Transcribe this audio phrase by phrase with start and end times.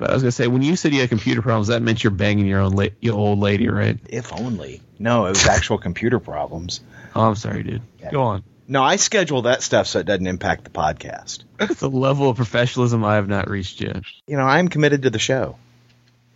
[0.00, 2.10] But I was gonna say, when you said you had computer problems, that meant you're
[2.10, 3.98] banging your own la- your old lady, right?
[4.08, 4.80] If only.
[4.98, 6.80] No, it was actual computer problems.
[7.12, 7.82] Oh, I'm sorry, dude.
[7.98, 8.12] Yeah.
[8.12, 8.44] Go on.
[8.68, 11.42] No, I schedule that stuff so it doesn't impact the podcast.
[11.58, 14.04] It's a level of professionalism I have not reached yet.
[14.28, 15.56] You know, I'm committed to the show.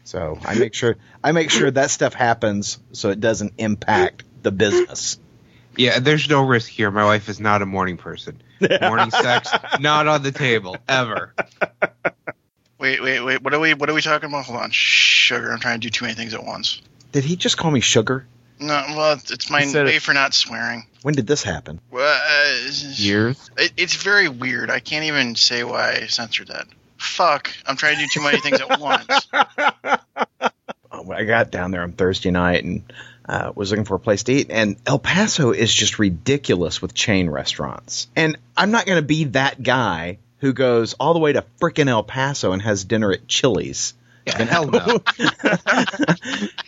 [0.03, 4.51] So I make sure I make sure that stuff happens so it doesn't impact the
[4.51, 5.17] business.
[5.77, 6.91] Yeah, there's no risk here.
[6.91, 8.43] My wife is not a morning person.
[8.81, 11.35] Morning sex, not on the table ever.
[12.85, 13.43] Wait, wait, wait.
[13.43, 13.73] What are we?
[13.73, 14.45] What are we talking about?
[14.45, 14.71] Hold on.
[14.71, 15.50] Sugar.
[15.50, 16.82] I'm trying to do too many things at once.
[17.13, 18.27] Did he just call me sugar?
[18.61, 20.85] No, well, it's- it's my way it- for not swearing.
[21.00, 21.81] When did this happen?
[21.91, 23.50] Well, uh, Years.
[23.57, 24.71] It, it's very weird.
[24.71, 26.67] I can't even say why I censored that.
[26.99, 27.50] Fuck.
[27.67, 29.29] I'm trying to do too many things at once.
[30.93, 32.83] Oh, I got down there on Thursday night and
[33.27, 36.92] uh, was looking for a place to eat, and El Paso is just ridiculous with
[36.92, 38.08] chain restaurants.
[38.14, 41.89] And I'm not going to be that guy who goes all the way to frickin'
[41.89, 43.94] El Paso and has dinner at Chili's.
[44.27, 45.00] Yeah, hell no.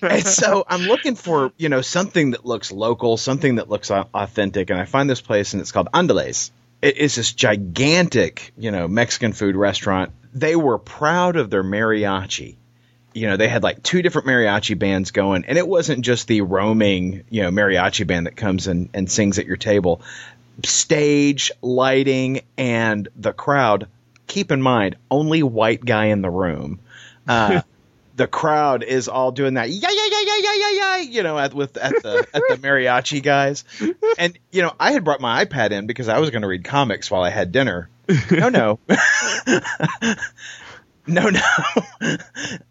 [0.02, 4.70] and so I'm looking for, you know, something that looks local, something that looks authentic,
[4.70, 6.52] and I find this place and it's called Andales.
[6.80, 10.12] It is this gigantic, you know, Mexican food restaurant.
[10.32, 12.56] They were proud of their mariachi.
[13.12, 16.40] You know, they had like two different mariachi bands going, and it wasn't just the
[16.40, 20.01] roaming, you know, mariachi band that comes and, and sings at your table.
[20.65, 23.88] Stage, lighting, and the crowd.
[24.26, 26.80] Keep in mind, only white guy in the room.
[27.29, 27.60] Uh,
[28.16, 31.38] the crowd is all doing that yeah yeah yeah yeah yeah yeah yeah you know
[31.38, 33.65] at with at the at the mariachi guys.
[34.18, 36.65] And you know i had brought my ipad in because i was going to read
[36.65, 37.88] comics while i had dinner.
[38.30, 38.79] No no.
[41.09, 41.41] No no.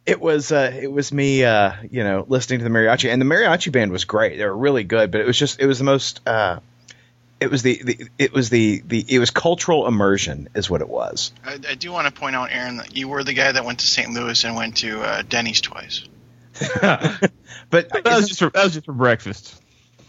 [0.05, 3.09] It was uh it was me uh you know listening to the mariachi.
[3.09, 4.37] And the mariachi band was great.
[4.37, 6.59] They were really good but it was just it was the most uh
[7.39, 10.89] it was the, the it was the the it was cultural immersion is what it
[10.89, 13.65] was I, I do want to point out, Aaron, that you were the guy that
[13.65, 14.11] went to St.
[14.11, 16.03] Louis and went to uh, Denny's twice.
[16.81, 17.31] that
[17.69, 19.61] but was just for, that was just for breakfast.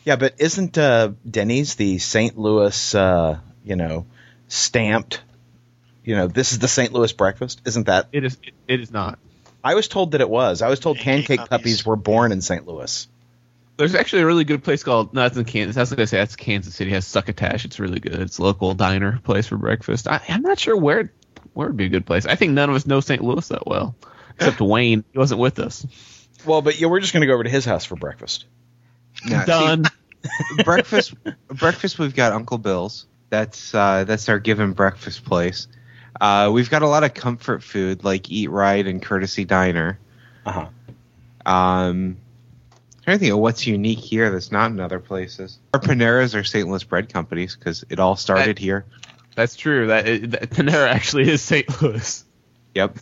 [0.04, 2.38] Yeah, but isn't uh, Denny's the St.
[2.38, 4.06] Louis, uh, you know,
[4.46, 5.20] stamped?
[6.04, 6.92] You know, this is the St.
[6.92, 7.62] Louis breakfast.
[7.64, 8.06] Isn't that?
[8.12, 8.38] It is.
[8.44, 9.18] It, it is not.
[9.64, 10.62] I was told that it was.
[10.62, 11.48] I was told Pancake pancake puppies.
[11.48, 12.64] puppies were born in St.
[12.68, 13.08] Louis.
[13.76, 15.12] There's actually a really good place called.
[15.12, 15.76] No, it's in Kansas.
[15.76, 16.90] I was gonna say that's Kansas City.
[16.90, 17.64] It has Succotash.
[17.64, 18.14] It's really good.
[18.14, 20.08] It's a local diner place for breakfast.
[20.08, 21.12] I, I'm not sure where
[21.52, 22.26] where would be a good place.
[22.26, 23.22] I think none of us know St.
[23.22, 23.94] Louis that well,
[24.34, 25.04] except Wayne.
[25.12, 25.86] He wasn't with us.
[26.44, 28.44] Well, but yeah, we're just going to go over to his house for breakfast.
[29.24, 29.84] No, see, Done.
[30.64, 31.14] breakfast
[31.48, 33.06] breakfast we've got Uncle Bill's.
[33.30, 35.68] That's uh, that's our given breakfast place.
[36.20, 39.98] Uh, we've got a lot of comfort food like Eat Right and Courtesy Diner.
[40.44, 40.68] Uh huh.
[41.50, 42.16] Um, I'm
[43.06, 45.60] trying to think of what's unique here that's not in other places.
[45.72, 46.68] Our Paneras are St.
[46.68, 48.84] Louis bread companies because it all started here.
[49.36, 49.86] That's true.
[49.86, 51.80] That, that Panera actually is St.
[51.80, 52.24] Louis.
[52.74, 52.98] Yep.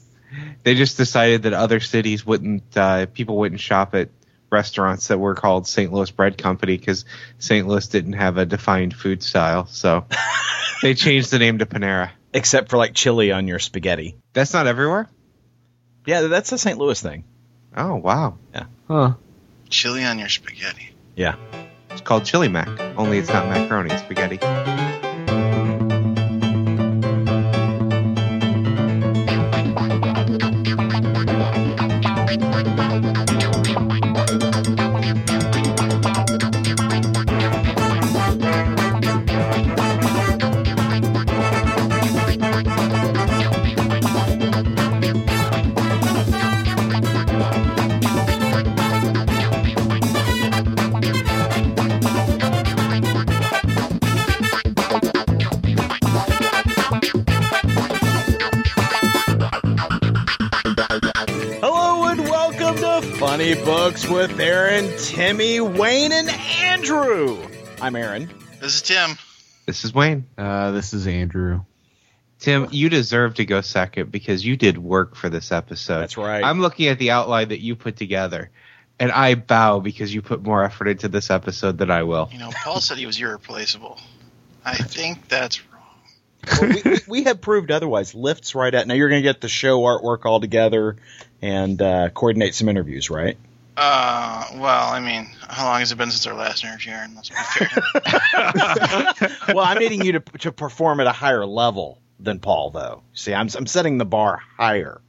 [0.63, 4.11] They just decided that other cities wouldn't, uh, people wouldn't shop at
[4.51, 5.91] restaurants that were called St.
[5.91, 7.07] Louis Bread Company because
[7.39, 7.67] St.
[7.67, 9.67] Louis didn't have a defined food style.
[9.67, 10.05] So
[10.83, 12.11] they changed the name to Panera.
[12.35, 14.17] Except for like chili on your spaghetti.
[14.35, 15.09] That's not everywhere?
[16.05, 16.77] Yeah, that's a St.
[16.77, 17.25] Louis thing.
[17.75, 18.37] Oh, wow.
[18.53, 18.67] Yeah.
[18.87, 19.15] Huh.
[19.75, 20.91] Chili on your spaghetti.
[21.17, 21.35] Yeah.
[21.91, 24.39] It's called Chili Mac, only it's not macaroni, it's spaghetti.
[63.85, 67.47] Books with Aaron, Timmy, Wayne, and Andrew.
[67.83, 68.31] I'm Aaron.
[68.59, 69.19] This is Tim.
[69.67, 70.27] This is Wayne.
[70.39, 71.61] Uh, this is Andrew.
[72.39, 76.01] Tim, you deserve to go second because you did work for this episode.
[76.01, 76.43] That's right.
[76.43, 78.51] I'm looking at the outline that you put together,
[78.99, 82.31] and I bow because you put more effort into this episode than I will.
[82.33, 84.01] You know, Paul said he was irreplaceable.
[84.65, 85.83] I think that's wrong.
[86.59, 88.15] well, we, we, we have proved otherwise.
[88.15, 88.95] Lifts right at now.
[88.95, 90.97] You're going to get the show artwork all together
[91.43, 93.37] and uh, coordinate some interviews, right?
[93.77, 97.15] Uh, well, I mean, how long has it been since our last interview, Aaron?
[97.17, 97.83] Let's be fair.
[99.55, 103.03] well, I'm needing you to to perform at a higher level than Paul, though.
[103.15, 105.01] See, I'm I'm setting the bar higher.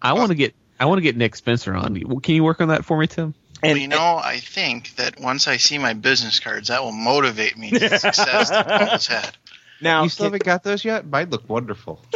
[0.00, 2.20] I want to get I want to get Nick Spencer on.
[2.20, 3.34] Can you work on that for me, Tim?
[3.62, 6.92] well, And- you know, I think that once I see my business cards, that will
[6.92, 9.36] motivate me to the success that Paul's had.
[9.80, 11.06] Now, you still haven't got those yet?
[11.06, 12.00] Mine look wonderful.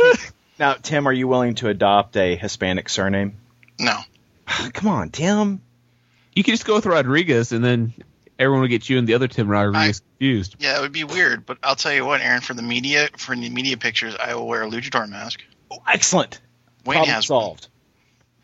[0.59, 3.39] Now, Tim, are you willing to adopt a Hispanic surname?
[3.81, 3.97] No.
[4.75, 5.61] Come on, Tim.
[6.35, 7.93] You could just go with Rodriguez, and then
[8.39, 10.57] everyone would get you and the other Tim Rodriguez confused.
[10.59, 12.41] Yeah, it would be weird, but I'll tell you what, Aaron.
[12.41, 15.43] For the media, for the media pictures, I will wear a luchador mask.
[15.71, 16.41] Oh, excellent.
[16.85, 17.41] Wayne Problem has one.
[17.41, 17.69] solved.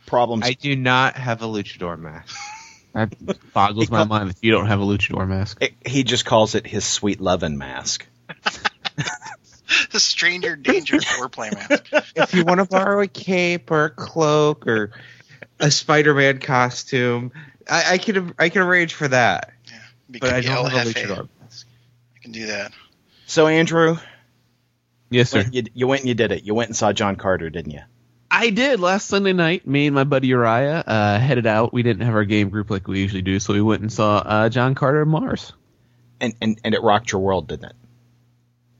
[0.06, 2.36] Problem I do not have a luchador mask.
[2.94, 3.14] That
[3.52, 5.58] boggles my mind that you don't have a luchador mask.
[5.60, 8.06] It- he just calls it his sweet lovin' mask.
[9.92, 12.12] the stranger danger foreplay mask.
[12.16, 14.90] if you want to borrow a cape or a cloak or
[15.60, 17.32] a Spider-Man costume,
[17.68, 19.52] I, I can I can arrange for that.
[20.08, 21.66] But I don't have a luchador mask.
[22.16, 22.72] I can do that.
[23.26, 23.98] So, Andrew,
[25.10, 25.44] Yes, sir.
[25.50, 26.44] you, you went and you did it.
[26.44, 27.80] You went and saw John Carter, didn't you?
[28.30, 29.66] I did last Sunday night.
[29.66, 31.72] Me and my buddy Uriah uh, headed out.
[31.72, 34.18] We didn't have our game group like we usually do, so we went and saw
[34.18, 35.52] uh, John Carter of Mars.
[36.20, 37.76] And, and and it rocked your world, didn't it?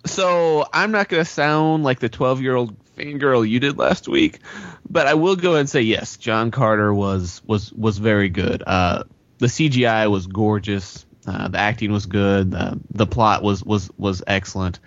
[0.07, 4.09] So I'm not going to sound like the 12 year old fangirl you did last
[4.09, 4.41] week,
[4.89, 8.63] but I will go and say yes, John Carter was was was very good.
[8.67, 9.05] Uh,
[9.39, 11.07] the CGI was gorgeous.
[11.27, 12.51] Uh, the acting was good.
[12.51, 14.81] The, the plot was was was excellent.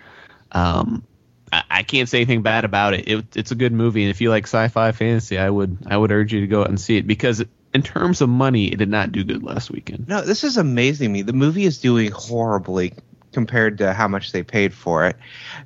[0.50, 1.04] Um,
[1.52, 3.08] I, I can't say anything bad about it.
[3.08, 3.36] it.
[3.36, 6.32] It's a good movie, and if you like sci-fi fantasy, I would I would urge
[6.32, 7.44] you to go out and see it because
[7.74, 10.08] in terms of money, it did not do good last weekend.
[10.08, 11.22] No, this is amazing me.
[11.22, 12.92] The movie is doing horribly
[13.32, 15.16] compared to how much they paid for it.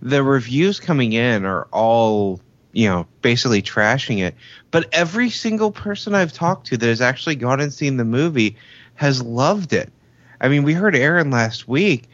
[0.02, 2.40] The reviews coming in are all,
[2.72, 4.34] you know, basically trashing it.
[4.70, 8.56] But every single person I've talked to that has actually gone and seen the movie
[8.94, 9.92] has loved it.
[10.40, 12.08] I mean, we heard Aaron last week.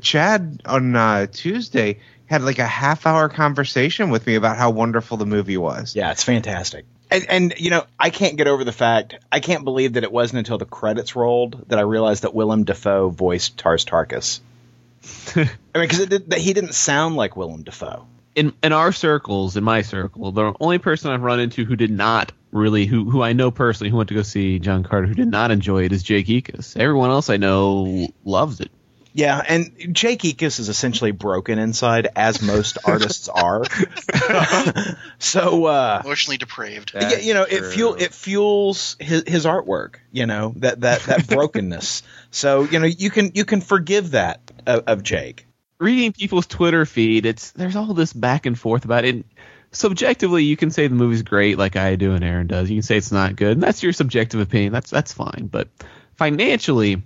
[0.00, 5.16] Chad on uh, Tuesday had like a half hour conversation with me about how wonderful
[5.16, 5.96] the movie was.
[5.96, 6.84] Yeah, it's fantastic.
[7.10, 10.12] And, and you know, I can't get over the fact I can't believe that it
[10.12, 14.40] wasn't until the credits rolled that I realized that Willem Dafoe voiced Tars Tarkas.
[15.36, 18.06] I mean, because did, he didn't sound like Willem Dafoe.
[18.34, 21.90] in in our circles, in my circle, the only person I've run into who did
[21.90, 25.14] not really, who who I know personally, who went to go see John Carter, who
[25.14, 26.76] did not enjoy it, is Jake Ekus.
[26.76, 28.70] Everyone else I know loves it.
[29.12, 33.64] Yeah, and Jake Ekus is essentially broken inside, as most artists are.
[35.18, 36.92] so, uh, Emotionally depraved.
[36.94, 39.96] yeah, you know, it That's fuel it fuels his, his artwork.
[40.12, 42.02] You know that that that brokenness.
[42.30, 45.46] So you know you can you can forgive that of, of Jake.
[45.78, 49.14] Reading people's Twitter feed, it's there's all this back and forth about it.
[49.14, 49.24] And
[49.70, 52.68] subjectively, you can say the movie's great, like I do and Aaron does.
[52.68, 54.72] You can say it's not good, and that's your subjective opinion.
[54.72, 55.48] That's that's fine.
[55.50, 55.68] But
[56.16, 57.02] financially,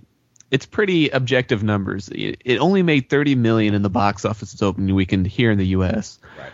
[0.53, 2.09] it's pretty objective numbers.
[2.13, 5.65] It, only made 30 million in the box office its opening weekend here in the
[5.69, 6.19] U.S.
[6.37, 6.51] Right.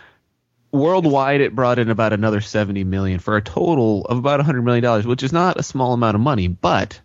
[0.72, 4.82] Worldwide, it brought in about another 70 million for a total of about 100 million
[4.82, 6.48] dollars, which is not a small amount of money.
[6.48, 6.98] But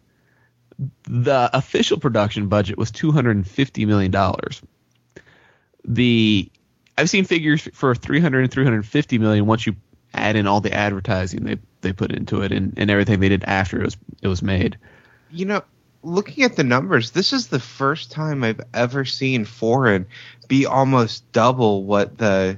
[1.04, 4.62] the official production budget was 250 million dollars.
[5.84, 6.50] The
[6.98, 9.76] I've seen figures for 300 and 350 million once you
[10.14, 13.44] add in all the advertising they they put into it and, and everything they did
[13.44, 14.78] after it was it was made.
[15.30, 15.62] you know,
[16.06, 20.06] looking at the numbers, this is the first time I've ever seen foreign
[20.48, 22.58] be almost double what the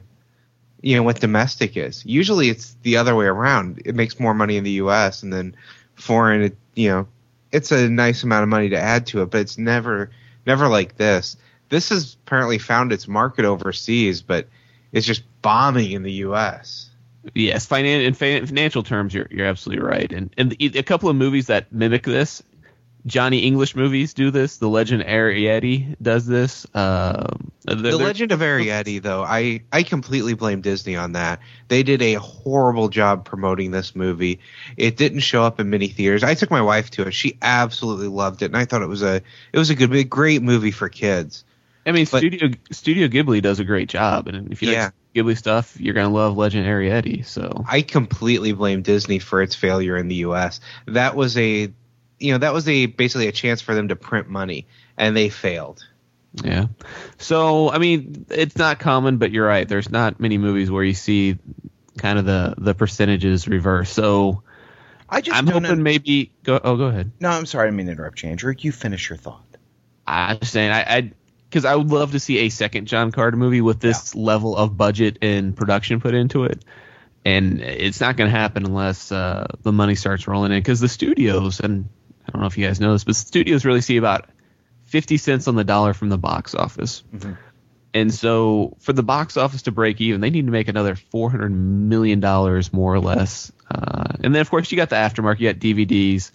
[0.82, 2.06] you know what domestic is.
[2.06, 3.82] Usually it's the other way around.
[3.86, 5.56] It makes more money in the US and then
[5.96, 7.08] foreign it, you know,
[7.52, 10.12] it's a nice amount of money to add to it, but it's never
[10.46, 11.38] never like this.
[11.70, 14.48] This has apparently found its market overseas, but
[14.92, 16.90] it's just bombing in the US.
[17.34, 20.12] Yes, finan- in financial terms, you're you're absolutely right.
[20.12, 22.44] And and a couple of movies that mimic this,
[23.08, 24.58] Johnny English movies do this.
[24.58, 26.68] The Legend of Arrietty does this.
[26.76, 31.40] Um, The Legend of Arrietty, though, I, I completely blame Disney on that.
[31.70, 34.40] They did a horrible job promoting this movie.
[34.76, 36.24] It didn't show up in many theaters.
[36.24, 37.14] I took my wife to it.
[37.14, 39.22] She absolutely loved it, and I thought it was a
[39.54, 41.46] it was a good, a great movie for kids.
[41.86, 44.86] I mean, but- Studio Studio Ghibli does a great job, and if you Yeah.
[44.86, 47.26] like Ghibli stuff, you're gonna love Legend of Arrietty.
[47.26, 50.60] So I completely blame Disney for its failure in the U.S.
[50.88, 51.72] That was a
[52.20, 55.30] you know that was a basically a chance for them to print money, and they
[55.30, 55.86] failed.
[56.44, 56.68] yeah.
[57.18, 59.68] So I mean, it's not common, but you're right.
[59.68, 61.38] There's not many movies where you see
[61.98, 63.90] kind of the the percentages reverse.
[63.90, 64.44] So
[65.10, 66.60] I just I'm don't hoping maybe go.
[66.64, 67.12] Oh, go ahead.
[67.20, 67.64] No, I'm sorry.
[67.64, 68.54] I didn't mean to interrupt you, Andrew.
[68.58, 69.44] You finish your thought.
[70.06, 71.12] I'm just saying, I, I,
[71.50, 74.78] because I would love to see a second John Carter movie with this level of
[74.78, 76.64] budget and production put into it,
[77.26, 80.60] and it's not going to happen unless uh, the money starts rolling in.
[80.60, 81.90] Because the studios, and
[82.28, 84.30] I don't know if you guys know this, but studios really see about
[84.86, 87.04] fifty cents on the dollar from the box office.
[87.94, 91.32] And so, for the box office to break even, they need to make another four
[91.32, 93.52] hundred million dollars, more or less.
[93.72, 96.32] Uh, and then, of course, you got the aftermarket, you got DVDs.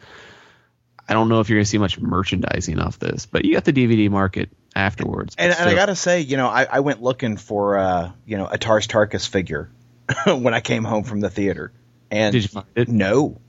[1.08, 3.64] I don't know if you're going to see much merchandising off this, but you got
[3.64, 5.34] the DVD market afterwards.
[5.36, 8.36] And, and I got to say, you know, I, I went looking for, uh, you
[8.38, 9.70] know, a Tars Tarkas figure
[10.26, 11.72] when I came home from the theater.
[12.10, 12.88] And Did you find it?
[12.88, 13.40] no,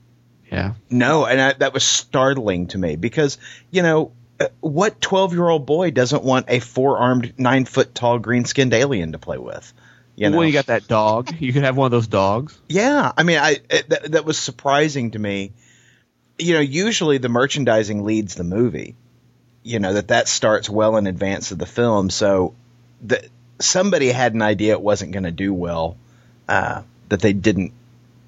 [0.50, 0.74] Yeah.
[0.90, 3.38] no, and I, that was startling to me because
[3.70, 7.94] you know uh, what twelve year old boy doesn't want a four armed, nine foot
[7.94, 9.72] tall, green skinned alien to play with?
[10.16, 11.30] You know, Well, you got that dog.
[11.40, 12.56] You could have one of those dogs.
[12.68, 13.10] yeah.
[13.16, 15.52] I mean, I it, that, that was surprising to me.
[16.38, 18.94] You know, usually the merchandising leads the movie.
[19.64, 22.54] You know that that starts well in advance of the film, so
[23.02, 23.26] that
[23.60, 25.96] somebody had an idea it wasn't going to do well.
[26.48, 27.72] Uh, that they didn't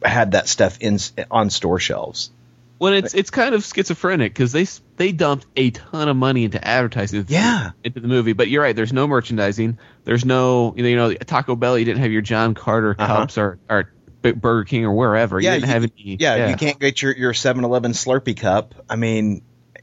[0.05, 0.99] have that stuff in
[1.31, 2.31] on store shelves.
[2.79, 6.63] Well, it's it's kind of schizophrenic because they they dumped a ton of money into
[6.63, 7.71] advertising into, Yeah.
[7.83, 8.35] into the movie.
[8.35, 8.77] But you're right.
[8.77, 9.79] There's no merchandising.
[10.05, 11.79] There's no you know, you know Taco Bell.
[11.79, 13.17] You didn't have your John Carter Uh-huh.
[13.17, 15.41] cups or or Burger King or wherever.
[15.41, 16.17] You Yeah, didn't you- have any.
[16.21, 18.75] Yeah, you can't get your your 7-Eleven Slurpee cup.
[18.91, 19.41] I mean,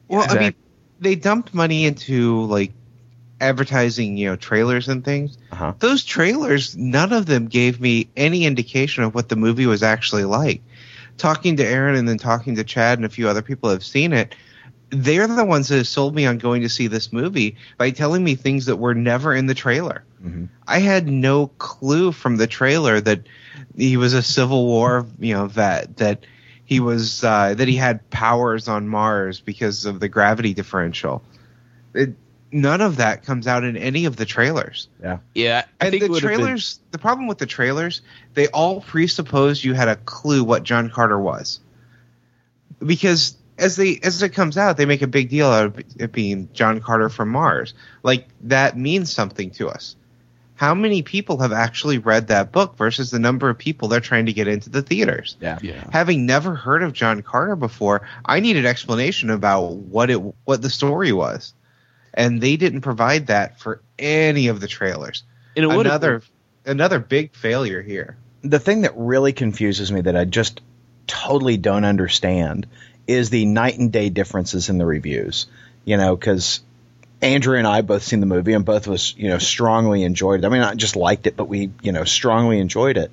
[0.08, 0.54] Well, I mean,
[1.00, 2.74] they dumped money into like
[3.40, 5.38] advertising, you know, trailers and things.
[5.52, 5.74] Uh-huh.
[5.80, 10.26] Those trailers, none of them gave me any indication of what the movie was actually
[10.26, 10.62] like.
[11.18, 14.14] Talking to Aaron and then talking to Chad and a few other people have seen
[14.14, 14.36] it,
[14.90, 18.24] they're the ones that have sold me on going to see this movie by telling
[18.24, 20.04] me things that were never in the trailer.
[20.24, 20.50] Mhm.
[20.68, 23.22] I had no clue from the trailer that
[23.76, 26.26] he was a Civil War, you know, vet, that
[26.66, 31.24] he was uh, that he had powers on Mars because of the gravity differential.
[31.94, 32.16] It,
[32.54, 34.88] none of that comes out in any of the trailers.
[35.02, 35.18] Yeah,
[35.82, 38.02] I And think the would've been- trailers, the problem with the trailers,
[38.34, 41.60] they all presuppose you had a clue what John Carter was,
[42.84, 46.12] because as they as it comes out, they make a big deal out of it
[46.12, 47.74] being John Carter from Mars.
[48.02, 49.96] Like that means something to us.
[50.56, 54.28] How many people have actually read that book versus the number of people they're trying
[54.28, 55.36] to get into the theaters?
[55.42, 55.60] yeah.
[55.62, 55.84] yeah.
[55.92, 60.70] Having never heard of John Carter before, I needed explanation about what it what the
[60.70, 61.54] story was,
[62.14, 65.24] and they didn't provide that for any of the trailers
[65.56, 66.22] And it another
[66.66, 68.18] another big failure here.
[68.42, 70.62] The thing that really confuses me that I just
[71.08, 72.68] totally don't understand
[73.08, 75.48] is the night and day differences in the reviews.
[75.86, 76.62] You know, because
[77.22, 80.44] Andrew and I both seen the movie and both of us, you know, strongly enjoyed
[80.44, 80.46] it.
[80.46, 83.12] I mean, not just liked it, but we, you know, strongly enjoyed it.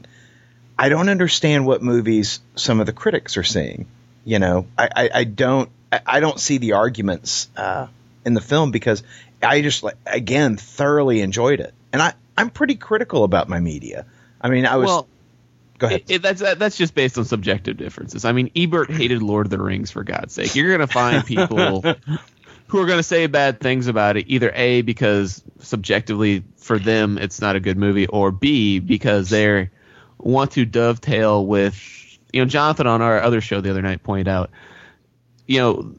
[0.78, 3.86] I don't understand what movies some of the critics are seeing.
[4.24, 7.88] You know, I, I, I don't, I, I don't see the arguments uh,
[8.24, 9.02] in the film because
[9.42, 11.74] I just, like, again, thoroughly enjoyed it.
[11.92, 14.06] And I, I'm pretty critical about my media.
[14.40, 14.86] I mean, I was.
[14.86, 15.08] well,
[15.78, 16.02] go ahead.
[16.08, 18.24] It, it, that's that, that's just based on subjective differences.
[18.24, 20.54] I mean, Ebert hated Lord of the Rings for God's sake.
[20.54, 21.82] You're gonna find people
[22.68, 27.40] who are gonna say bad things about it, either a because subjectively for them it's
[27.40, 29.70] not a good movie, or b because they
[30.18, 34.28] want to dovetail with you know Jonathan on our other show the other night pointed
[34.28, 34.50] out,
[35.46, 35.94] you know.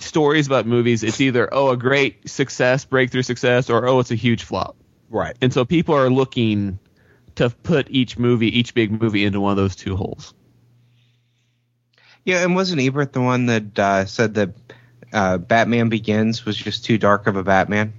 [0.00, 4.16] Stories about movies, it's either oh a great success, breakthrough success, or oh it's a
[4.16, 4.76] huge flop.
[5.08, 5.36] right.
[5.40, 6.78] And so people are looking
[7.36, 10.34] to put each movie, each big movie, into one of those two holes.
[12.24, 14.50] Yeah, and wasn't Ebert the one that uh, said that
[15.12, 17.94] uh, Batman Begins was just too dark of a Batman?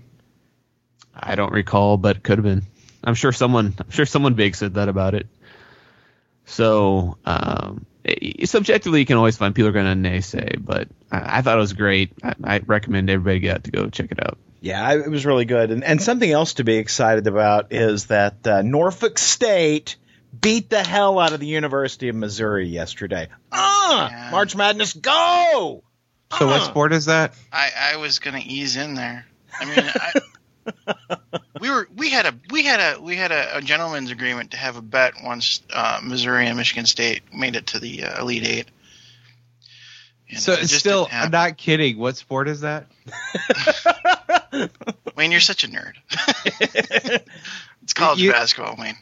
[1.14, 2.64] I don't recall, but it could have been.
[3.04, 5.28] I'm sure someone, I'm sure someone big said that about it.
[6.46, 7.86] So, um,
[8.46, 11.62] subjectively, you can always find people are going to naysay, but I, I thought it
[11.62, 12.12] was great.
[12.24, 14.38] I, I recommend everybody get out to go check it out.
[14.62, 15.72] Yeah, I- it was really good.
[15.72, 19.96] And, and something else to be excited about is that uh, Norfolk State
[20.40, 23.28] beat the hell out of the University of Missouri yesterday.
[23.52, 24.32] Ah, Yeah.
[24.32, 25.84] March Madness, go!
[26.38, 26.66] So what Uh.
[26.66, 27.34] sport is that?
[27.52, 29.26] I, I was gonna ease in there.
[29.60, 30.12] I mean, I,
[31.60, 34.58] we were we had a we had a we had a, a gentleman's agreement to
[34.58, 38.46] have a bet once uh, Missouri and Michigan State made it to the uh, Elite
[38.48, 38.68] Eight.
[40.30, 41.98] And So it's still, didn't I'm not kidding.
[41.98, 42.88] What sport is that?
[45.16, 45.94] Wayne, you're such a nerd.
[47.84, 48.96] it's college You- basketball, Wayne.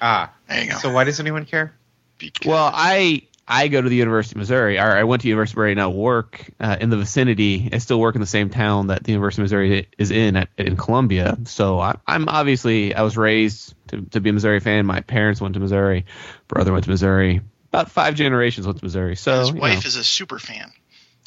[0.00, 0.78] Ah, There you go.
[0.78, 1.74] so why does anyone care?
[2.18, 5.52] Because- Well, I I go to the University of Missouri, or I went to University
[5.54, 7.68] of Missouri and I work uh, in the vicinity.
[7.72, 10.48] I still work in the same town that the University of Missouri is in at,
[10.56, 11.36] in Columbia.
[11.44, 14.86] So I, I'm obviously I was raised to, to be a Missouri fan.
[14.86, 16.06] My parents went to Missouri,
[16.48, 17.42] brother went to Missouri.
[17.68, 19.16] About five generations went to Missouri.
[19.16, 20.72] So his wife know, is a super fan.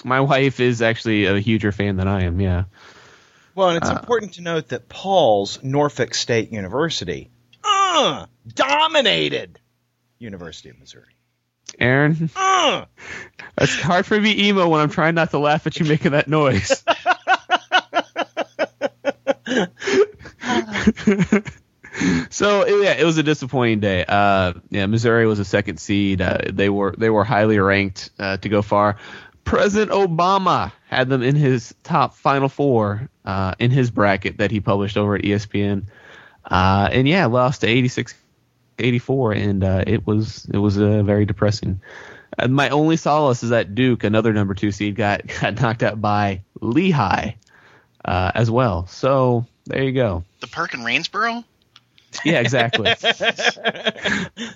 [0.04, 2.40] my wife is actually a huger fan than I am.
[2.40, 2.64] Yeah.
[3.54, 7.30] Well, and it's Uh, important to note that Paul's Norfolk State University
[7.64, 9.60] uh, dominated
[10.20, 11.17] University of Missouri.
[11.80, 12.86] Aaron, Uh,
[13.58, 16.28] it's hard for me emo when I'm trying not to laugh at you making that
[16.28, 16.84] noise.
[22.30, 24.06] so yeah, it was a disappointing day.
[24.08, 26.22] Uh, yeah, Missouri was a second seed.
[26.22, 28.98] Uh, they were they were highly ranked uh, to go far.
[29.44, 34.60] President Obama had them in his top Final Four uh, in his bracket that he
[34.60, 35.86] published over at ESPN.
[36.44, 38.14] Uh, and yeah, lost to 86
[38.80, 41.82] '84, and uh, it was it was uh, very depressing.
[42.38, 46.00] Uh, my only solace is that Duke, another number two seed, got got knocked out
[46.02, 47.32] by Lehigh
[48.04, 48.88] uh, as well.
[48.88, 50.24] So there you go.
[50.40, 51.44] The Perk in Rainsboro.
[52.24, 52.94] Yeah, exactly.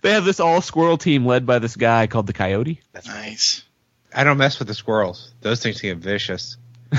[0.01, 2.79] they have this all squirrel team led by this guy called the Coyote.
[2.93, 3.63] That's nice.
[4.13, 5.31] I don't mess with the squirrels.
[5.41, 6.57] Those things get vicious.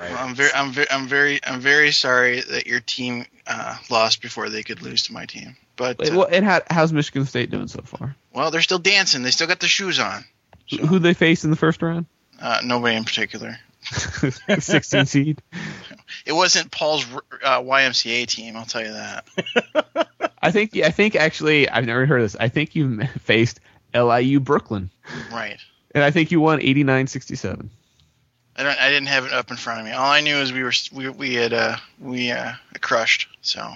[0.00, 4.22] Well, I'm very, I'm very, I'm very, I'm very sorry that your team uh, lost
[4.22, 5.56] before they could lose to my team.
[5.80, 8.14] But Wait, uh, well, and how, how's Michigan State doing so far?
[8.34, 9.22] well, they're still dancing.
[9.22, 10.26] They still got their shoes on.
[10.70, 12.04] Who Who they face in the first round?
[12.38, 13.58] Uh, nobody in particular.
[14.58, 15.42] 16 seed.
[16.26, 17.06] It wasn't Paul's
[17.42, 18.56] uh, YMCA team.
[18.56, 19.26] I'll tell you that.
[20.42, 20.76] I think.
[20.76, 22.36] I think actually, I've never heard of this.
[22.38, 23.60] I think you faced
[23.94, 24.90] LIU Brooklyn,
[25.32, 25.56] Right.
[25.94, 27.68] and I think you won 89-67.
[28.56, 28.78] I don't.
[28.78, 29.92] I didn't have it up in front of me.
[29.92, 33.28] All I knew is we were we, we had uh we uh crushed.
[33.40, 33.72] So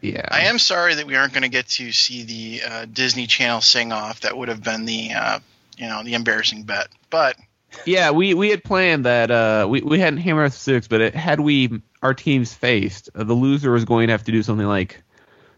[0.00, 0.26] Yeah.
[0.28, 3.60] I am sorry that we aren't going to get to see the uh, Disney Channel
[3.60, 4.20] sing off.
[4.20, 5.40] That would have been the uh,
[5.76, 6.88] you know the embarrassing bet.
[7.10, 7.36] But
[7.84, 11.40] Yeah, we, we had planned that uh, we we hadn't hammered six, but it, had
[11.40, 15.02] we our teams faced, uh, the loser was going to have to do something like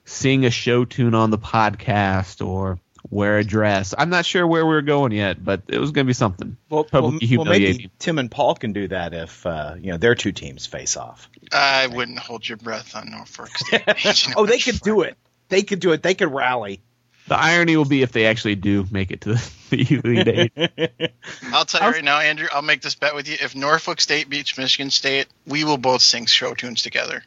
[0.05, 2.79] sing a show tune on the podcast or
[3.09, 3.95] wear a dress.
[3.97, 6.57] I'm not sure where we are going yet, but it was going to be something.
[6.69, 7.91] Well, Publicly well, well, maybe humiliating.
[7.99, 11.29] Tim and Paul can do that if uh, you know their two teams face off.
[11.53, 14.33] I wouldn't hold your breath on Norfolk State.
[14.37, 15.17] Oh, they could do it.
[15.49, 16.03] They could do it.
[16.03, 16.83] They could rally.
[17.29, 20.29] The irony will be if they actually do make it to the Elite
[20.59, 21.13] Eight.
[21.53, 22.49] I'll tell you right now, Andrew.
[22.53, 23.37] I'll make this bet with you.
[23.41, 27.23] If Norfolk State beats Michigan State, we will both sing show tunes together.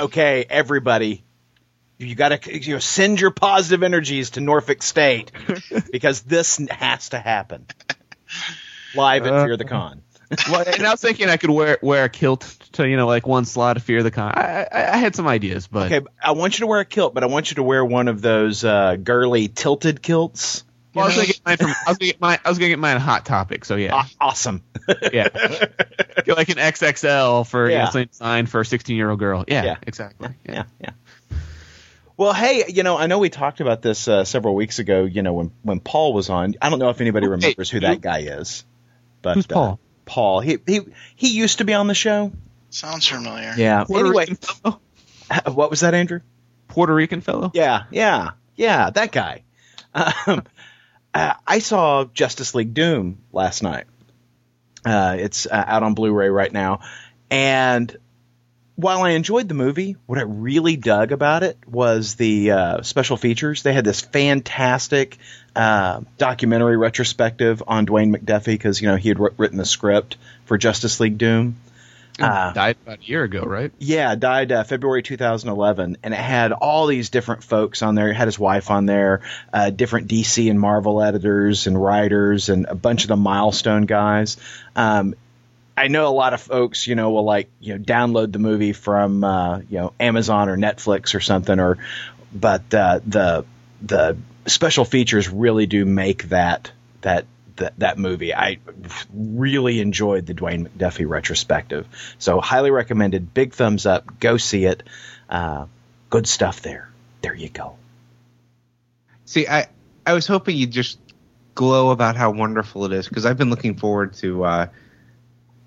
[0.00, 1.24] Okay, everybody,
[2.00, 5.30] you got to you know, send your positive energies to Norfolk State
[5.92, 7.66] because this has to happen
[8.94, 10.02] live at Uh, Fear the Con.
[10.50, 12.42] well, and I was thinking I could wear wear a kilt
[12.72, 14.32] to you know like one slot of Fear the Con.
[14.34, 17.14] I, I, I had some ideas, but Okay, I want you to wear a kilt,
[17.14, 20.62] but I want you to wear one of those uh, girly tilted kilts.
[20.94, 22.68] well, I was gonna get mine from I was gonna get mine I was gonna
[22.68, 23.64] get mine a Hot Topic.
[23.64, 24.62] So yeah, awesome.
[25.12, 25.28] yeah,
[26.24, 29.44] Get like an XXL for you know, sign for a 16 year old girl.
[29.48, 29.76] Yeah, Yeah.
[29.82, 30.28] exactly.
[30.46, 30.52] Yeah.
[30.54, 30.90] yeah, yeah.
[32.20, 35.04] Well, hey, you know, I know we talked about this uh, several weeks ago.
[35.04, 37.78] You know, when when Paul was on, I don't know if anybody Hey, remembers who
[37.78, 38.62] who- that guy is.
[39.22, 39.80] But Who's uh, Paul?
[40.04, 40.40] Paul.
[40.40, 40.80] He he
[41.16, 42.30] he used to be on the show.
[42.68, 43.54] Sounds familiar.
[43.56, 43.84] Yeah.
[43.84, 44.80] Puerto Anyway, fellow.
[45.54, 46.20] what was that, Andrew?
[46.68, 47.52] Puerto Rican fellow.
[47.54, 49.44] Yeah, yeah, yeah, that guy.
[49.94, 50.42] Um,
[51.14, 53.86] uh, I saw Justice League Doom last night.
[54.84, 56.80] Uh, it's uh, out on Blu-ray right now,
[57.30, 57.96] and
[58.80, 63.16] while I enjoyed the movie, what I really dug about it was the uh, special
[63.16, 63.62] features.
[63.62, 65.18] They had this fantastic
[65.54, 70.16] uh, documentary retrospective on Dwayne McDuffie because you know he had wr- written the script
[70.46, 71.56] for Justice League Doom.
[72.18, 73.72] Uh, Died about a year ago, right?
[73.78, 78.10] yeah, died uh, February 2011, and it had all these different folks on there.
[78.10, 79.22] It had his wife on there,
[79.54, 84.36] uh, different DC and Marvel editors and writers, and a bunch of the milestone guys.
[84.76, 85.14] Um,
[85.80, 88.74] I know a lot of folks, you know, will like you know download the movie
[88.74, 91.78] from uh, you know Amazon or Netflix or something, or
[92.34, 93.46] but uh, the
[93.80, 97.24] the special features really do make that that
[97.56, 98.34] that, that movie.
[98.34, 98.58] I
[99.14, 101.86] really enjoyed the Dwayne McDuffie retrospective,
[102.18, 103.32] so highly recommended.
[103.32, 104.20] Big thumbs up.
[104.20, 104.82] Go see it.
[105.30, 105.64] Uh,
[106.10, 106.90] good stuff there.
[107.22, 107.76] There you go.
[109.24, 109.68] See, I
[110.04, 110.98] I was hoping you'd just
[111.54, 114.66] glow about how wonderful it is because I've been looking forward to, uh,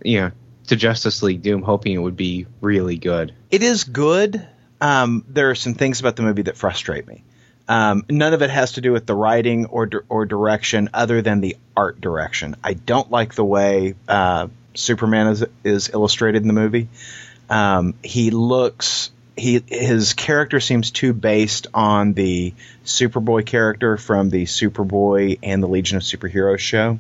[0.04, 0.32] you know,
[0.68, 3.34] to Justice League Doom, hoping it would be really good.
[3.52, 4.46] It is good.
[4.80, 7.24] Um, there are some things about the movie that frustrate me.
[7.68, 11.40] Um, none of it has to do with the writing or or direction, other than
[11.40, 12.58] the art direction.
[12.64, 16.90] I don't like the way uh, Superman is is illustrated in the movie.
[17.50, 22.54] Um, he looks he his character seems too based on the
[22.86, 27.00] Superboy character from the Superboy and the Legion of Superheroes show,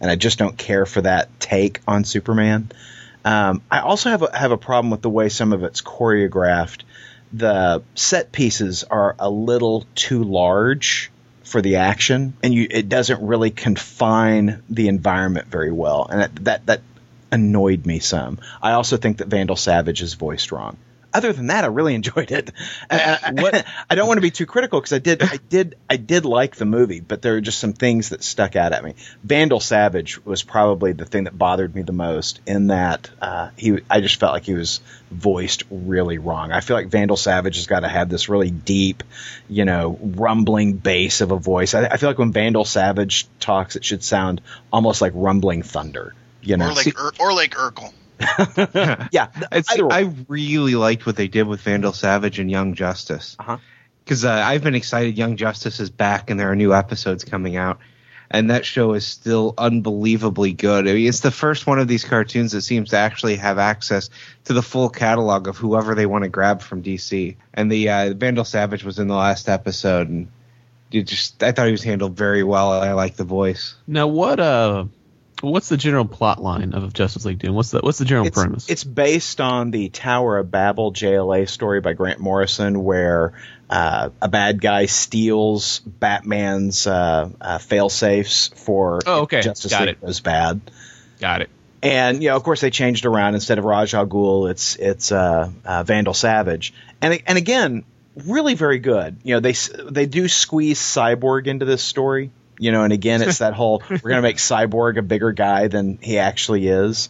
[0.00, 2.70] and I just don't care for that take on Superman.
[3.24, 6.82] Um, I also have a, have a problem with the way some of it's choreographed.
[7.32, 11.10] The set pieces are a little too large
[11.44, 16.44] for the action, and you, it doesn't really confine the environment very well, and that,
[16.44, 16.80] that that
[17.32, 18.38] annoyed me some.
[18.62, 20.76] I also think that Vandal Savage is voiced wrong.
[21.12, 22.52] Other than that, I really enjoyed it.
[22.90, 25.96] I, I- I don't want to be too critical because I did, I did, I
[25.96, 28.94] did like the movie, but there are just some things that stuck out at me.
[29.24, 32.40] Vandal Savage was probably the thing that bothered me the most.
[32.46, 36.52] In that uh, he, I just felt like he was voiced really wrong.
[36.52, 39.02] I feel like Vandal Savage has got to have this really deep,
[39.48, 41.74] you know, rumbling bass of a voice.
[41.74, 44.40] I, I feel like when Vandal Savage talks, it should sound
[44.72, 46.14] almost like rumbling thunder.
[46.42, 47.92] You know, Or like Ur- or like Urkel.
[49.12, 49.92] yeah, It's, either.
[49.92, 53.36] I really liked what they did with Vandal Savage and Young Justice.
[53.38, 53.58] Uh-huh.
[54.04, 55.16] because uh, I've been excited.
[55.16, 57.78] Young Justice is back, and there are new episodes coming out,
[58.30, 60.86] and that show is still unbelievably good.
[60.86, 64.10] I mean, it's the first one of these cartoons that seems to actually have access
[64.44, 67.36] to the full catalog of whoever they want to grab from DC.
[67.54, 70.28] And the uh, Vandal Savage was in the last episode, and
[70.90, 72.72] you just I thought he was handled very well.
[72.72, 73.76] I like the voice.
[73.86, 74.84] Now, what uh,
[75.40, 77.54] what's the general plot line of Justice League Doom?
[77.54, 78.68] What's the what's the general It's, premise?
[78.70, 83.32] it's based on the Tower of Babel JLA story by Grant Morrison, where
[83.68, 89.40] uh, a bad guy steals Batman's uh, uh, fail safes for Oh, okay.
[89.42, 90.00] Justice Got League it.
[90.00, 90.60] goes bad.
[91.20, 91.50] Got it.
[91.82, 93.34] And you know, of course, they changed around.
[93.34, 97.84] Instead of Ra's Al Ghul, it's it's uh, uh, Vandal Savage, and and again,
[98.26, 99.16] really very good.
[99.22, 99.54] You know, they
[99.90, 102.32] they do squeeze Cyborg into this story.
[102.60, 105.66] You know, and again, it's that whole we're going to make Cyborg a bigger guy
[105.68, 107.08] than he actually is.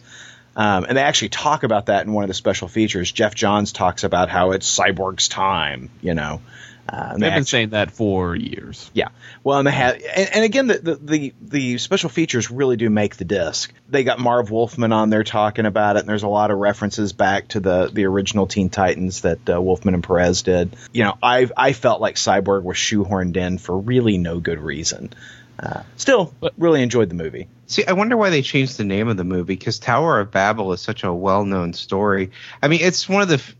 [0.55, 3.11] Um, and they actually talk about that in one of the special features.
[3.11, 5.89] Geoff Johns talks about how it's Cyborg's time.
[6.01, 6.41] You know,
[6.89, 8.89] uh, They've they been actually- saying that for years.
[8.93, 9.09] yeah.
[9.45, 12.89] Well, and they have, and, and again, the, the, the, the special features really do
[12.89, 13.73] make the disc.
[13.89, 17.13] They got Marv Wolfman on there talking about it, and there's a lot of references
[17.13, 20.75] back to the, the original Teen Titans that uh, Wolfman and Perez did.
[20.91, 25.13] You know, I I felt like Cyborg was shoehorned in for really no good reason.
[25.61, 27.47] Uh, still, really enjoyed the movie.
[27.67, 30.73] See, I wonder why they changed the name of the movie because Tower of Babel
[30.73, 32.31] is such a well-known story.
[32.63, 33.55] I mean, it's one of the f-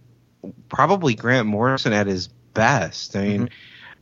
[0.67, 3.15] probably Grant Morrison at his best.
[3.15, 3.49] I mean,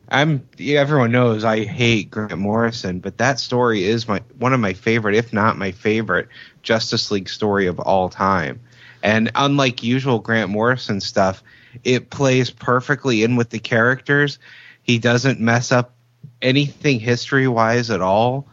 [0.07, 4.59] I'm yeah, everyone knows I hate Grant Morrison, but that story is my one of
[4.59, 6.29] my favorite, if not my favorite,
[6.63, 8.61] Justice League story of all time.
[9.03, 11.43] And unlike usual Grant Morrison stuff,
[11.83, 14.39] it plays perfectly in with the characters.
[14.81, 15.93] He doesn't mess up
[16.41, 18.47] anything history wise at all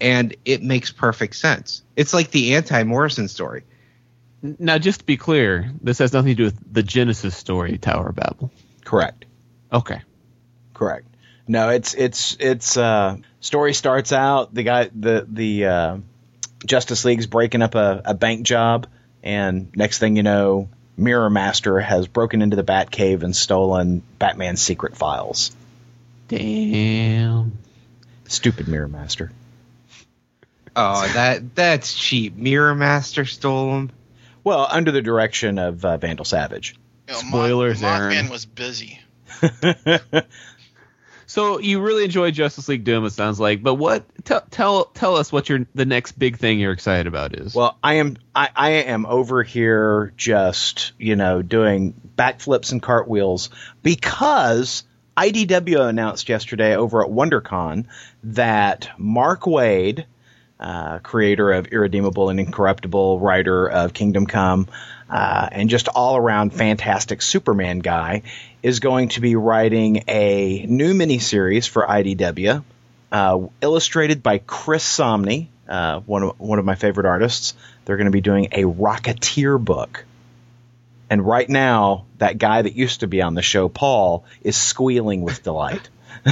[0.00, 1.82] and it makes perfect sense.
[1.96, 3.64] It's like the anti Morrison story.
[4.40, 8.10] Now, just to be clear, this has nothing to do with the Genesis story, Tower
[8.10, 8.52] of Babel.
[8.84, 9.24] Correct.
[9.72, 10.00] Okay.
[10.74, 11.06] Correct.
[11.48, 15.96] No, it's it's it's uh story starts out the guy the the uh,
[16.64, 18.86] Justice League's breaking up a, a bank job
[19.22, 24.60] and next thing you know Mirror Master has broken into the Batcave and stolen Batman's
[24.60, 25.56] secret files.
[26.28, 27.58] Damn.
[28.26, 29.32] Stupid Mirror Master.
[30.76, 32.36] Oh, that that's cheap.
[32.36, 33.90] Mirror Master stole them.
[34.44, 36.76] Well, under the direction of uh, Vandal Savage.
[37.08, 38.26] You know, Moth- Spoilers, Aaron.
[38.26, 39.00] Mothman was busy.
[41.28, 43.62] So you really enjoyed Justice League Doom, it sounds like.
[43.62, 44.02] But what?
[44.24, 47.54] Tell tell tell us what your the next big thing you're excited about is.
[47.54, 53.50] Well, I am I, I am over here just you know doing backflips and cartwheels
[53.82, 54.84] because
[55.18, 57.86] IDW announced yesterday over at WonderCon
[58.22, 60.04] that Mark Waid,
[60.60, 64.68] uh, creator of Irredeemable and Incorruptible, writer of Kingdom Come,
[65.10, 68.22] uh, and just all around fantastic Superman guy,
[68.62, 72.62] is going to be writing a new miniseries for IDW
[73.10, 77.54] uh, illustrated by Chris Samnee, uh, one of one of my favorite artists.
[77.84, 80.04] They're going to be doing a Rocketeer book,
[81.10, 85.22] and right now, that guy that used to be on the show, Paul, is squealing
[85.22, 85.88] with delight.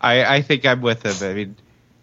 [0.00, 1.30] I, I think I'm with him.
[1.30, 1.56] I mean,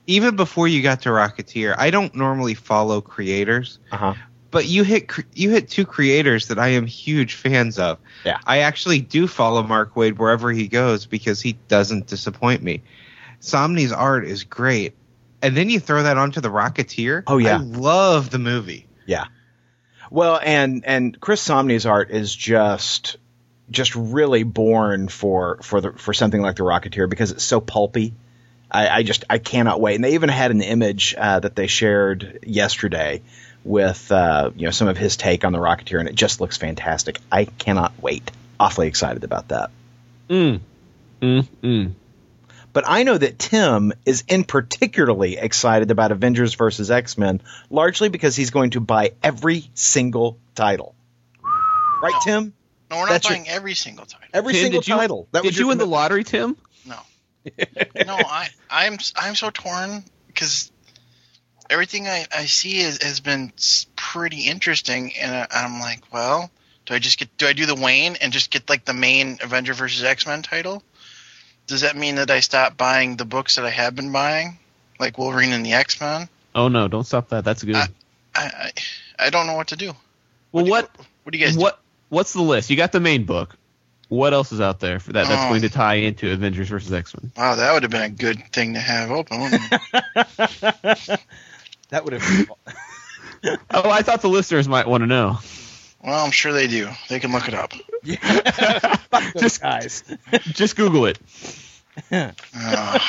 [0.08, 4.14] even before you got to Rocketeer, I don't normally follow creators, Uh huh.
[4.52, 8.00] but you hit you hit two creators that I am huge fans of.
[8.24, 8.40] Yeah.
[8.46, 12.82] I actually do follow Mark Waid wherever he goes because he doesn't disappoint me.
[13.42, 14.96] Samnee's art is great,
[15.42, 17.24] and then you throw that onto the Rocketeer.
[17.28, 17.56] Oh, yeah.
[17.58, 18.88] I love the movie.
[19.06, 19.26] Yeah.
[20.10, 23.17] Well, and and Chris Samnee's art is just
[23.69, 28.13] just really born for for the for something like the Rocketeer because it's so pulpy.
[28.72, 29.95] I, I just I cannot wait.
[29.95, 33.22] And they even had an image uh, that they shared yesterday
[33.63, 36.58] with uh, you know some of his take on the Rocketeer, and it just looks
[36.58, 37.19] fantastic.
[37.32, 38.32] I cannot wait.
[38.60, 39.72] Awfully excited about that.
[40.30, 40.60] mm.
[41.22, 41.91] Mm, mm.
[42.71, 48.10] But I know that Tim is in particularly excited about Avengers versus X Men, largely
[48.10, 50.95] because he's going to buy every single title.
[52.01, 52.19] Right, No.
[52.23, 52.53] Tim?
[52.91, 54.27] No, we're not That's your- buying every single title.
[54.34, 55.27] Every Tim, single did you, title.
[55.32, 56.58] That did was you win the lottery, Tim?
[56.86, 56.97] No,
[58.05, 60.71] no, I, I'm I'm so torn because
[61.69, 63.51] everything I, I see is, has been
[63.95, 66.49] pretty interesting, and I, I'm like, well,
[66.86, 69.38] do I just get do I do the Wayne and just get like the main
[69.41, 70.82] Avenger versus X Men title?
[71.69, 74.58] Does that mean that I stop buying the books that I have been buying,
[74.99, 76.27] like Wolverine and the X Men?
[76.53, 77.45] Oh no, don't stop that.
[77.45, 77.75] That's good.
[77.75, 77.88] I,
[78.36, 78.71] I I
[79.19, 79.93] I don't know what to do.
[80.51, 80.89] well, do you- what
[81.23, 81.55] What do you guys?
[81.55, 81.62] do?
[81.62, 81.79] what
[82.10, 82.69] what's the list?
[82.69, 83.55] You got the main book.
[84.10, 85.27] What else is out there for that?
[85.27, 85.49] That's Oh.
[85.49, 87.32] going to tie into Avengers versus X Men.
[87.38, 89.39] Wow, that would have been a good thing to have open.
[91.89, 95.38] That would have been Oh, I thought the listeners might want to know.
[96.04, 96.90] Well, I'm sure they do.
[97.10, 97.74] They can look it up.
[97.74, 99.02] Fuck
[99.34, 100.04] those Just- guys.
[100.44, 101.20] Just Google it.
[102.12, 103.00] Uh, Uh,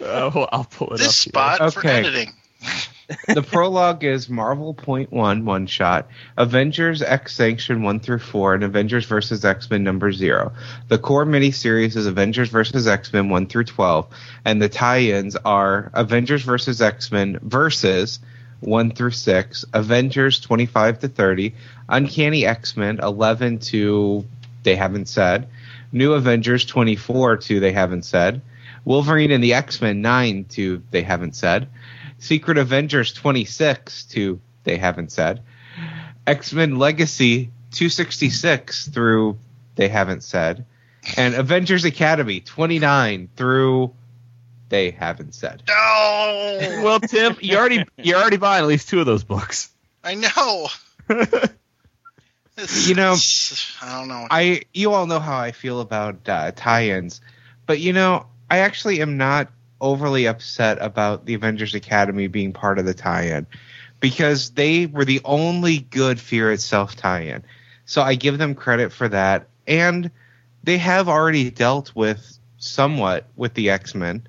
[0.52, 1.12] I'll pull it this up.
[1.30, 1.90] spot for Okay.
[1.98, 2.32] editing.
[3.28, 8.64] the prologue is Marvel Point One one shot, Avengers X Sanction one through four, and
[8.64, 10.52] Avengers vs X Men number zero.
[10.88, 14.08] The core miniseries is Avengers vs X Men one through twelve,
[14.44, 18.18] and the tie-ins are Avengers vs X Men versus
[18.60, 21.54] one through six, Avengers twenty five to thirty,
[21.88, 24.24] Uncanny X Men eleven to
[24.62, 25.48] they haven't said,
[25.92, 28.42] New Avengers twenty four to they haven't said,
[28.84, 31.68] Wolverine and the X Men nine to they haven't said.
[32.18, 35.42] Secret Avengers 26 to they haven't said.
[36.26, 39.38] X-Men Legacy 266 through
[39.76, 40.66] they haven't said.
[41.16, 43.94] And Avengers Academy 29 through
[44.68, 45.62] they haven't said.
[45.68, 49.70] No, Well, Tim, you already you already buying at least two of those books.
[50.04, 50.68] I know.
[52.86, 53.14] You know,
[53.82, 54.26] I don't know.
[54.28, 57.20] I you all know how I feel about uh, tie-ins,
[57.66, 62.80] but you know, I actually am not overly upset about the Avengers Academy being part
[62.80, 63.46] of the tie-in
[64.00, 67.44] because they were the only good Fear itself tie-in.
[67.84, 70.10] So I give them credit for that, and
[70.64, 74.26] they have already dealt with somewhat with the X-Men.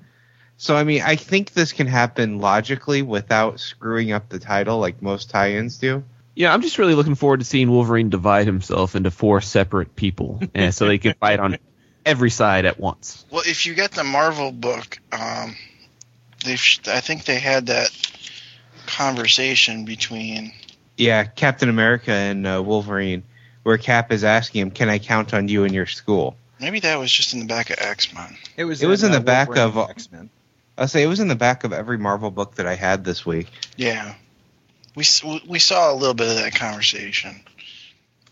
[0.60, 5.00] So I mean, I think this can happen logically without screwing up the title like
[5.00, 6.04] most tie-ins do.
[6.34, 10.38] Yeah, I'm just really looking forward to seeing Wolverine divide himself into four separate people,
[10.54, 11.56] and so they can fight on
[12.04, 13.24] every side at once.
[13.30, 15.56] Well, if you get the Marvel book, um,
[16.44, 17.90] they I think they had that
[18.84, 20.52] conversation between.
[20.98, 23.22] Yeah, Captain America and uh, Wolverine,
[23.62, 26.98] where Cap is asking him, "Can I count on you in your school?" Maybe that
[26.98, 28.36] was just in the back of X Men.
[28.58, 28.82] It was.
[28.82, 30.28] It was in uh, the back Wolverine of- X Men.
[30.80, 33.26] I'll say it was in the back of every Marvel book that I had this
[33.26, 33.48] week.
[33.76, 34.14] Yeah,
[34.96, 35.04] we
[35.46, 37.42] we saw a little bit of that conversation.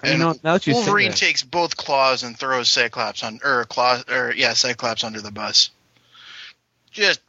[0.02, 4.04] You know, now that you Wolverine takes both claws and throws Cyclops on, or claws,
[4.08, 5.70] or yeah, Cyclops under the bus.
[6.90, 7.20] Just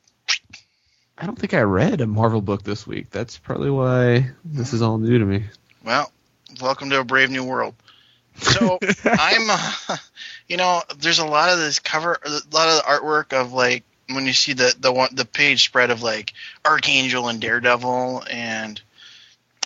[1.18, 3.10] I don't think I read a Marvel book this week.
[3.10, 5.44] That's probably why this is all new to me.
[5.84, 6.14] well,
[6.62, 7.76] welcome to a brave new world.
[8.38, 9.98] So I'm, uh,
[10.48, 13.84] you know, there's a lot of this cover, a lot of the artwork of like
[14.12, 16.34] when you see the the one the page spread of like
[16.66, 18.82] Archangel and Daredevil and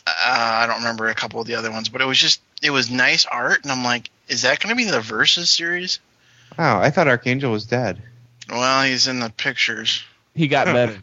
[0.05, 2.71] uh, I don't remember a couple of the other ones, but it was just it
[2.71, 5.99] was nice art, and I'm like, is that going to be the Versus series?
[6.57, 8.01] Wow, I thought Archangel was dead.
[8.49, 10.03] Well, he's in the pictures.
[10.35, 10.97] He got better.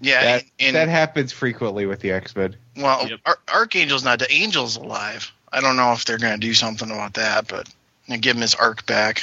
[0.00, 2.56] Yeah, that and that happens frequently with the X Men.
[2.76, 3.20] well, Yep.
[3.24, 5.32] Ar- Archangel's not the Angel's alive.
[5.52, 7.68] I don't know if they're going to do something about that, but
[8.08, 9.22] and give him his arc back,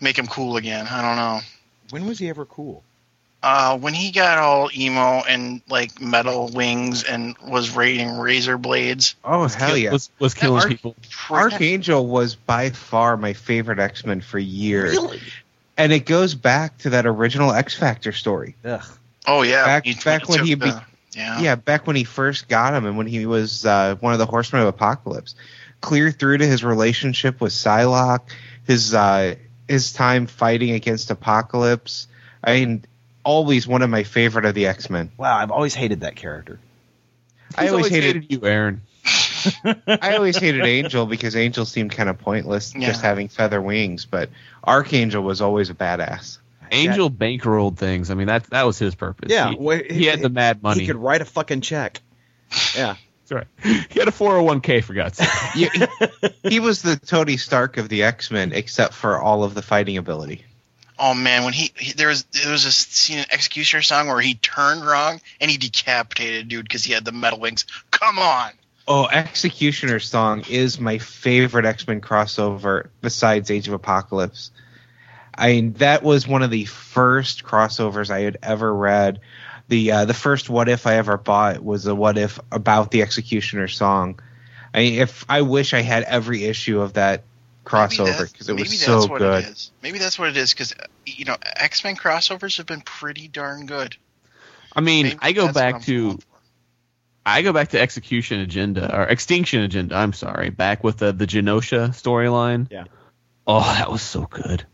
[0.00, 0.86] make him cool again.
[0.86, 1.40] I don't know.
[1.90, 2.82] When was he ever cool?
[3.42, 9.14] Uh, when he got all emo and like metal wings and was raiding razor blades,
[9.24, 9.92] Oh hell yeah!
[9.92, 10.96] Was, was killing Arch- people.
[11.30, 14.98] Archangel was by far my favorite X Men for years,
[15.76, 18.56] and it goes back to that original X Factor story.
[18.64, 18.82] Ugh.
[19.28, 20.82] Oh yeah, Back- he- back when took he be- the-
[21.14, 21.40] yeah.
[21.40, 24.26] Yeah, back when he first got him, and when he was uh, one of the
[24.26, 25.34] Horsemen of Apocalypse,
[25.80, 28.28] clear through to his relationship with Psylocke,
[28.66, 29.36] his uh,
[29.68, 32.08] his time fighting against Apocalypse.
[32.44, 32.84] I mean,
[33.26, 35.10] always one of my favorite of the X Men.
[35.18, 36.58] Wow, I've always hated that character.
[37.56, 38.82] I He's always hated, you, Aaron.
[39.86, 42.86] I always hated Angel because Angel seemed kind of pointless, Yeah.
[42.88, 44.04] just having feather wings.
[44.04, 44.30] But
[44.64, 46.38] Archangel was always a badass.
[46.72, 48.10] Angel bankrolled things.
[48.10, 49.30] I mean, that that was his purpose.
[49.30, 50.80] Yeah, he, well, he had the mad money.
[50.80, 52.00] He could write a fucking check.
[52.76, 52.96] Yeah.
[53.28, 53.86] That's right.
[53.90, 55.28] He had a 401k for God's sake.
[55.56, 55.86] Yeah,
[56.42, 59.62] he, he was the Tony Stark of the X Men, except for all of the
[59.62, 60.44] fighting ability.
[60.98, 64.20] Oh man, when he, he there was there was a scene in Executioner song where
[64.20, 67.66] he turned wrong and he decapitated dude because he had the metal wings.
[67.90, 68.52] Come on.
[68.88, 74.52] Oh, Executioner song is my favorite X Men crossover besides Age of Apocalypse.
[75.34, 79.20] I mean, that was one of the first crossovers I had ever read.
[79.68, 83.02] The uh, the first What If I ever bought was a What If about the
[83.02, 84.20] Executioner song.
[84.72, 87.24] I mean, if I wish I had every issue of that
[87.66, 89.44] crossover because it was maybe so that's what good.
[89.44, 89.72] It is.
[89.82, 90.74] Maybe that's what it is because
[91.04, 93.96] you know X Men crossovers have been pretty darn good.
[94.74, 96.18] I mean, Maybe I go back to.
[97.28, 99.96] I go back to Execution Agenda or Extinction Agenda.
[99.96, 102.70] I'm sorry, back with the the Genosha storyline.
[102.70, 102.84] Yeah.
[103.46, 104.64] Oh, that was so good.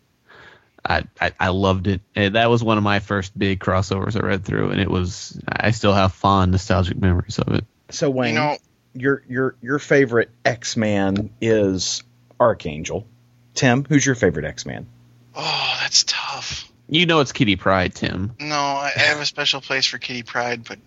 [0.85, 2.03] I, I I loved it.
[2.15, 5.41] And that was one of my first big crossovers I read through, and it was
[5.49, 7.65] I still have fond nostalgic memories of it.
[7.91, 8.57] So Wayne, You know,
[8.95, 12.03] your your your favorite X Man is
[12.43, 13.07] Archangel.
[13.55, 14.87] Tim, who's your favorite X Man?
[15.35, 16.71] oh, that's tough.
[16.89, 18.35] You know it's Kitty Pryde, Tim.
[18.39, 20.79] No, I, I have a special place for Kitty Pryde, but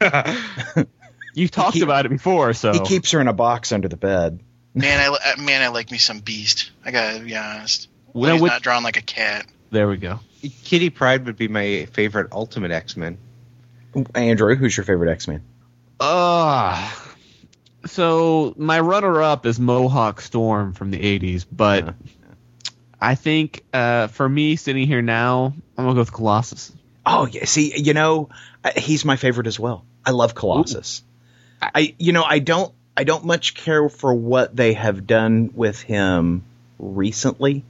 [1.34, 3.96] you've talked keep- about it before, so He keeps her in a box under the
[3.96, 4.40] bed.
[4.74, 6.70] Man, I uh, man, I like me some Beast.
[6.84, 7.88] I gotta be honest.
[8.12, 9.46] Well, He's which- not drawn like a cat.
[9.70, 10.20] there we go.
[10.64, 13.18] Kitty Pryde would be my favorite Ultimate X Men.
[14.14, 15.42] Andrew, who's your favorite X Man?
[15.98, 16.88] Uh,
[17.88, 21.92] so my runner-up is Mohawk Storm from the '80s, but Yeah.
[23.00, 26.72] I think uh, for me, sitting here now, I'm gonna go with Colossus.
[27.06, 28.28] Oh yeah, see, you know,
[28.76, 29.84] he's my favorite as well.
[30.04, 31.02] I love Colossus.
[31.60, 35.80] I, you know, I don't, I don't much care for what they have done with
[35.80, 36.44] him
[36.78, 37.64] recently.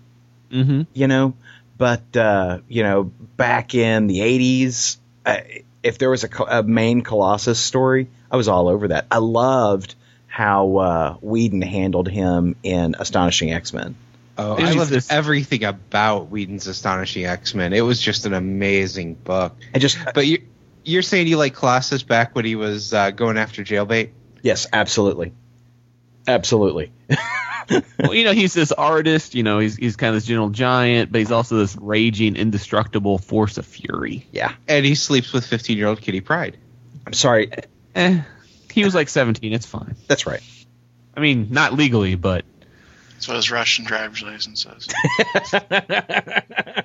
[0.51, 0.83] Mm-hmm.
[0.95, 1.35] You know,
[1.77, 5.41] but uh, you know, back in the '80s, uh,
[5.83, 9.07] if there was a, a main Colossus story, I was all over that.
[9.11, 9.95] I loved
[10.39, 13.97] how uh, Whedon handled him in Astonishing X Men.
[14.39, 17.73] Oh, I loved just- everything about Whedon's Astonishing X Men.
[17.73, 19.57] It was just an amazing book.
[19.75, 20.45] I just, But you,
[20.85, 24.11] you're saying you like Colossus back when he was uh, going after jailbait?
[24.41, 25.33] yes, absolutely,
[26.29, 26.93] absolutely.
[27.99, 29.35] well, you know, he's this artist.
[29.35, 33.19] You know, he's he's kind of this general giant, but he's also this raging, indestructible
[33.19, 34.25] force of fury.
[34.31, 36.57] Yeah, And he sleeps with 15 year old Kitty Pryde.
[37.09, 37.51] I'm sorry.
[37.97, 38.21] Eh,
[38.73, 39.53] he was like 17.
[39.53, 39.97] It's fine.
[40.07, 40.43] That's right.
[41.17, 42.45] I mean, not legally, but
[43.15, 44.89] That's what his Russian driver's license says.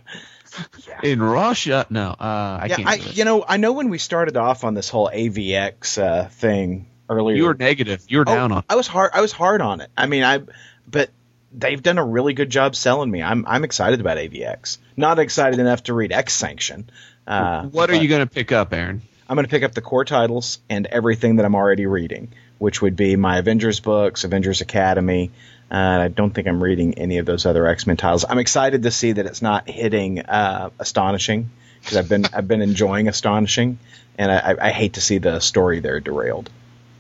[1.04, 2.10] in Russia, no.
[2.10, 2.88] Uh, I yeah, can't.
[2.90, 6.88] I, you know, I know when we started off on this whole AVX uh, thing
[7.10, 8.04] earlier, You were negative.
[8.08, 8.64] You were Oh, down on.
[8.70, 9.12] I was hard.
[9.14, 9.90] I was hard on it.
[9.98, 10.42] I mean, I,
[10.90, 11.10] but
[11.52, 13.22] they've done a really good job selling me.
[13.22, 14.78] I'm I'm excited about AVX.
[14.98, 16.90] Not excited enough to read X Sanction.
[17.28, 19.02] Uh, What are but you going to pick up, Aaron?
[19.28, 22.82] I'm going to pick up the core titles and everything that I'm already reading, which
[22.82, 25.32] would be my Avengers books, Avengers Academy.
[25.72, 28.26] Uh, I don't think I'm reading any of those other X Men titles.
[28.28, 31.50] I'm excited to see that it's not hitting uh, Astonishing
[31.82, 33.80] because I've been I've been enjoying Astonishing,
[34.18, 36.50] and I, I- I hate to see the story there derailed.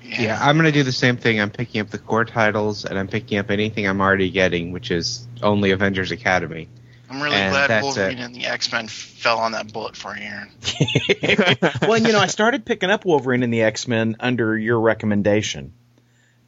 [0.01, 1.39] Yeah, I'm going to do the same thing.
[1.39, 4.91] I'm picking up the core titles and I'm picking up anything I'm already getting, which
[4.91, 6.67] is only Avengers Academy.
[7.09, 8.23] I'm really And glad Wolverine it.
[8.23, 10.49] and the X Men fell on that bullet for you, Aaron.
[11.87, 15.73] well, you know, I started picking up Wolverine and the X Men under your recommendation,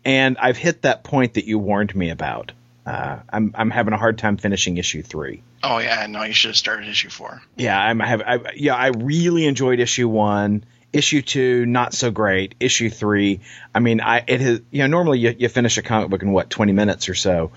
[0.04, 2.52] and I've hit that point that you warned me about.
[2.86, 5.41] Uh, I'm I'm having a hard time finishing issue three.
[5.63, 7.41] Oh yeah, no, you should have started issue four.
[7.58, 10.63] Yeah, I'm I have I, yeah, I really enjoyed issue one.
[10.94, 12.56] Issue two, not so great.
[12.60, 13.41] Issue three,
[13.74, 16.32] I mean, I it has you know normally you, you finish a comic book in
[16.32, 17.52] what twenty minutes or so,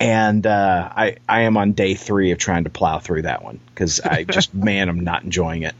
[0.00, 3.60] and uh, I I am on day three of trying to plow through that one
[3.74, 5.74] because I just man I'm not enjoying it.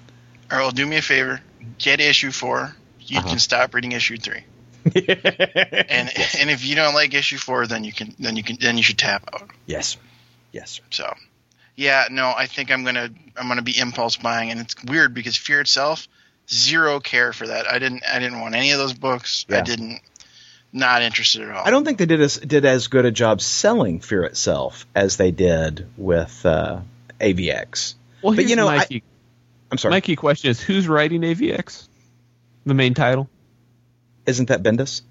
[0.51, 1.41] All right, well, do me a favor.
[1.79, 2.75] Get issue four.
[3.01, 3.29] You Uh-huh.
[3.29, 4.45] can stop reading issue three.
[4.95, 8.77] And and if you don't like issue four, then you can then you can then
[8.77, 9.51] you should tap out.
[9.67, 9.97] yes,
[10.53, 10.83] yes, sir.
[10.91, 11.15] So,
[11.77, 15.37] yeah, no, I think I'm gonna I'm gonna be impulse buying, and it's weird because
[15.37, 16.09] Fear itself,
[16.51, 17.71] zero care for that.
[17.71, 19.45] I didn't I didn't want any of those books.
[19.51, 20.01] I didn't
[20.73, 21.63] not interested at all.
[21.67, 25.17] I don't think they did as did as good a job selling Fear itself as
[25.17, 26.81] they did with uh,
[27.21, 27.95] AVX.
[28.23, 29.03] Well, But, you know, my, I- key,
[29.71, 31.87] I'm sorry, my key question is who's writing AVX?
[32.67, 33.29] The main title.
[34.27, 35.03] isn't that Bendis?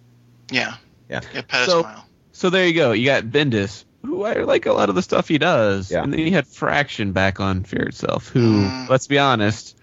[0.52, 0.76] Yeah.
[1.10, 1.22] Yeah.
[1.34, 1.66] Yeah.
[1.66, 2.04] So- smile.
[2.34, 2.92] So there you go.
[2.92, 6.04] You got Bendis, who I like a lot of the stuff he does, Yeah.
[6.04, 8.90] and then you had Fraction back on Fear itself, who, Mm.
[8.90, 9.76] let's be honest,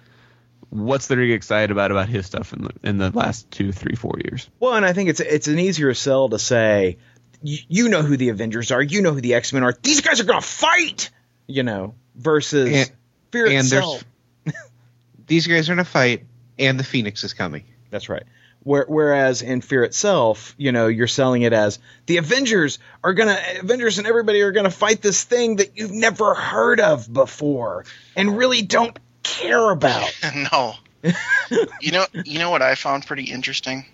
[0.75, 3.73] what's there to get excited about about his stuff in the in the last two,
[3.73, 4.51] three, four years?
[4.61, 6.99] Well, and I think it's it's an easier sell to say,
[7.43, 9.73] you, you know who the Avengers are, you know who the X Men are.
[9.83, 11.11] These guys are going to fight,
[11.47, 12.93] you know, versus And-
[13.31, 14.05] Fear and itself.
[15.27, 16.25] These guys are gonna fight,
[16.59, 17.65] and the Phoenix is coming.
[17.91, 18.23] That's right.
[18.63, 23.37] Where, whereas in Fear itself, you know, you're selling it as the Avengers are gonna
[23.61, 27.85] Avengers and everybody are gonna fight this thing that you've never heard of before
[28.17, 30.15] and really don't care about.
[30.53, 30.75] no.
[31.81, 33.85] you know, you know what I found pretty interesting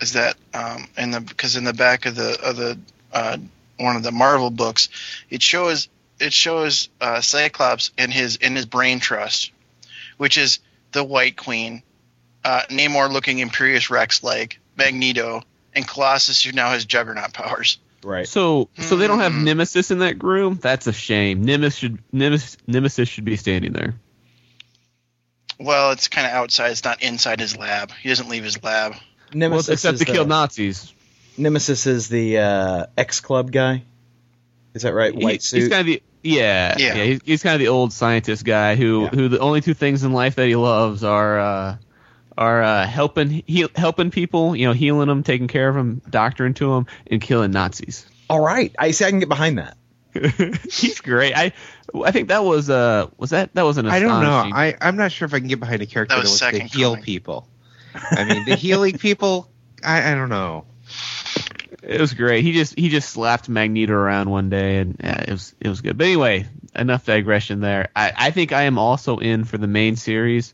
[0.00, 2.78] is that um, in the because in the back of the of the
[3.12, 3.38] uh,
[3.78, 4.88] one of the Marvel books,
[5.30, 9.52] it shows it shows uh, Cyclops in his in his brain trust,
[10.18, 10.58] which is
[10.92, 11.82] the White Queen,
[12.44, 15.42] uh, Namor looking Imperious Rex like Magneto,
[15.74, 17.78] and Colossus who now has Juggernaut powers.
[18.04, 18.26] Right.
[18.26, 19.44] So, so they don't have Mm.
[19.44, 20.58] Nemesis in that room.
[20.60, 21.44] That's a shame.
[21.44, 23.94] Nemesis should Nemesis, Nemesis should be standing there.
[25.58, 26.70] Well, it's kind of outside.
[26.72, 27.90] It's not inside his lab.
[28.02, 28.92] He doesn't leave his lab.
[28.92, 29.00] Well,
[29.34, 30.92] Nemesis except is to kill the, Nazis.
[31.38, 33.82] Nemesis is the uh, X Club guy.
[34.74, 35.14] Is that right?
[35.14, 35.70] He- White he's suit.
[35.70, 36.94] kind of the yeah, Yeah.
[36.94, 37.04] yeah.
[37.04, 39.08] he's, he's kind of the old scientist guy who Yeah.
[39.10, 41.76] who the only two things in life that he loves are uh,
[42.38, 46.54] are uh, helping heal, helping people, you know, healing them, taking care of them, doctoring
[46.54, 48.06] to them, and killing Nazis.
[48.30, 48.74] All right.
[48.78, 49.04] I see.
[49.04, 49.76] I can get behind that.
[50.70, 51.34] he's great.
[51.34, 51.52] I
[52.04, 54.50] I think that was uh was that that was an I don't know.
[54.54, 56.38] I, I'm not sure if I can get behind a character That that was was,
[56.38, 57.04] second to heal coming.
[57.04, 57.48] people.
[57.94, 59.50] I mean, the healing people,
[59.82, 60.66] I, I don't know.
[61.82, 62.44] It was great.
[62.44, 65.80] He just he just slapped Magneto around one day, and yeah, it was it was
[65.80, 65.98] good.
[65.98, 67.88] But anyway, enough digression there.
[67.96, 70.52] I, I think I am also in for the main series.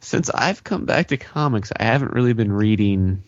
[0.00, 3.22] Since I've come back to comics, I haven't really been reading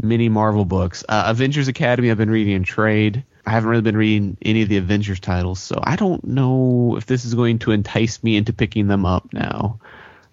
[0.00, 1.04] many Marvel books.
[1.08, 3.24] Uh, Avengers Academy, I've been reading in trade.
[3.50, 7.06] I haven't really been reading any of the Avengers titles, so I don't know if
[7.06, 9.80] this is going to entice me into picking them up now.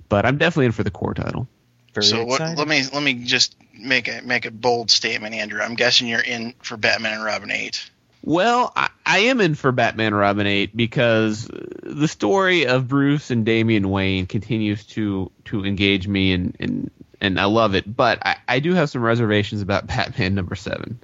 [0.08, 1.48] But I'm definitely in for the core title.
[1.96, 5.62] Very so what, let me let me just make a make a bold statement, Andrew.
[5.62, 7.90] I'm guessing you're in for Batman and Robin eight.
[8.22, 13.32] Well, I, I am in for Batman and Robin 8 because the story of Bruce
[13.32, 17.96] and Damian Wayne continues to to engage me and and, and I love it.
[17.96, 21.00] But I, I do have some reservations about Batman number seven.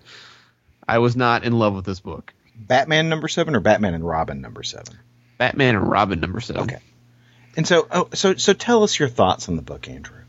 [0.87, 2.33] I was not in love with this book.
[2.55, 4.97] Batman number seven or Batman and Robin number seven?
[5.37, 6.63] Batman and Robin number seven.
[6.63, 6.79] Okay.
[7.55, 10.21] And so, oh, so, so tell us your thoughts on the book, Andrew.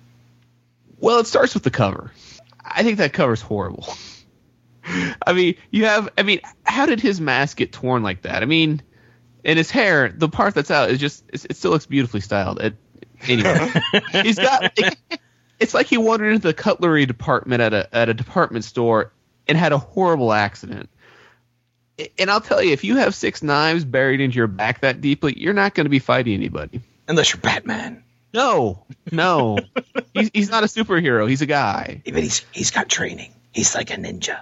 [0.99, 2.13] Well, it starts with the cover.
[2.65, 3.95] I think that cover's horrible.
[5.27, 6.11] I mean, you have.
[6.17, 8.43] I mean, how did his mask get torn like that?
[8.43, 8.83] I mean,
[9.45, 11.25] and his hair, the part that's out is just.
[11.33, 12.61] It, it still looks beautifully styled.
[12.61, 12.77] It,
[13.23, 13.71] anyway,
[14.13, 14.73] he's got.
[14.79, 14.97] It,
[15.59, 19.13] it's like he wandered into the cutlery department at a at a department store
[19.49, 20.89] and had a horrible accident.
[22.19, 25.39] And I'll tell you, if you have six knives buried into your back that deeply,
[25.39, 26.81] you're not going to be fighting anybody.
[27.07, 28.03] Unless you're Batman.
[28.33, 29.59] No, no,
[30.15, 31.29] he's, he's not a superhero.
[31.29, 32.03] He's a guy.
[32.05, 33.33] But he's he's got training.
[33.53, 34.41] He's like a ninja.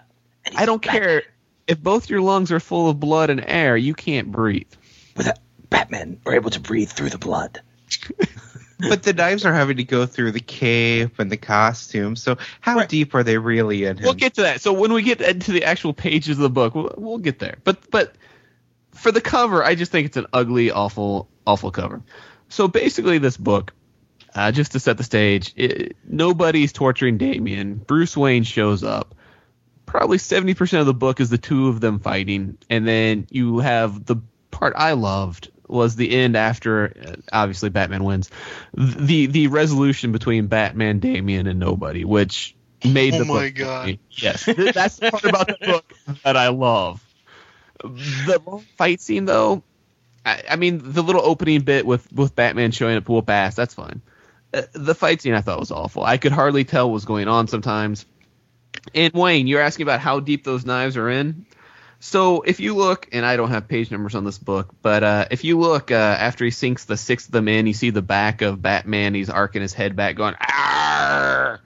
[0.56, 1.22] I don't care
[1.66, 3.76] if both your lungs are full of blood and air.
[3.76, 4.72] You can't breathe.
[5.14, 5.28] With
[5.68, 7.60] Batman are able to breathe through the blood.
[8.88, 12.16] But the knives are having to go through the cape and the costume.
[12.16, 12.88] So how Right.
[12.88, 14.04] deep are they really in him?
[14.04, 14.60] We'll get to that.
[14.60, 17.56] So when we get into the actual pages of the book, we'll, we'll get there.
[17.64, 18.14] But but
[18.94, 22.02] for the cover, I just think it's an ugly, awful, awful cover.
[22.48, 23.72] So basically, this book,
[24.34, 27.76] uh, just to set the stage, it, nobody's torturing Damian.
[27.76, 29.14] Bruce Wayne shows up.
[29.86, 33.58] Probably seventy percent of the book is the two of them fighting, and then you
[33.60, 34.16] have the
[34.50, 38.30] part I loved was the end after uh, obviously Batman wins.
[38.74, 42.54] The the resolution between Batman, Damian, and nobody, which
[42.84, 43.54] made the Oh the my book.
[43.54, 43.98] God.
[44.10, 45.92] Yes, that's the part about the book
[46.24, 47.02] that I love.
[47.82, 48.40] The
[48.76, 49.62] fight scene, though,
[50.24, 53.54] I, I mean, the little opening bit with with Batman showing up to whoop ass,
[53.56, 54.02] that's fine.
[54.54, 56.04] Uh, the fight scene I thought was awful.
[56.04, 58.04] I could hardly tell what was going on sometimes.
[58.94, 61.46] And Wayne, you're asking about how deep those knives are in.
[62.04, 65.26] So if you look, and I don't have page numbers on this book, but uh,
[65.30, 68.02] if you look uh, after he sinks the sixth of them in, you see the
[68.02, 69.14] back of Batman.
[69.14, 71.60] He's arcing his head back, going "Arr!"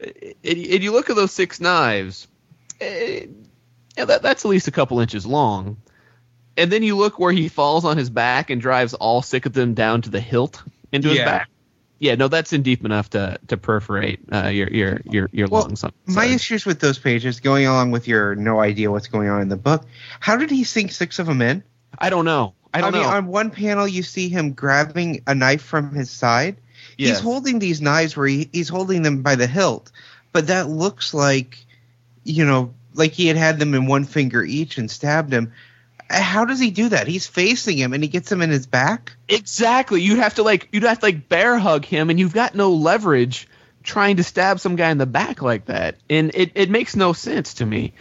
[0.00, 2.28] And you look at those six knives.
[2.80, 3.26] eh,
[3.94, 5.76] yeah, that, that's at least a couple inches long.
[6.56, 9.52] And then you look where he falls on his back and drives all six of
[9.52, 10.62] them down to the hilt
[10.92, 11.50] into his back.
[11.98, 15.62] Yeah, no, that's in deep enough to to perforate uh, your your your your Well,
[15.62, 15.84] lungs.
[16.06, 19.48] My issues with those pages, going along with your no idea what's going on in
[19.48, 19.84] the book,
[20.20, 21.62] how did he sink six of them in?
[21.98, 22.54] I don't know.
[22.74, 23.08] I don't mean, know.
[23.08, 26.56] on one panel you see him grabbing a knife from his side.
[26.98, 27.16] Yes.
[27.16, 29.90] He's holding these knives where he, he's holding them by the hilt,
[30.32, 31.64] but that looks like,
[32.24, 35.52] you know, like he had had them in one finger each and stabbed him.
[36.08, 37.08] How does he do that?
[37.08, 39.16] He's facing him and he gets him in his back.
[39.28, 40.02] Exactly.
[40.02, 42.72] You'd have to like you'd have to like bear hug him, and you've got no
[42.72, 43.48] leverage
[43.82, 47.12] trying to stab some guy in the back like that, and it, it makes no
[47.12, 47.94] sense to me.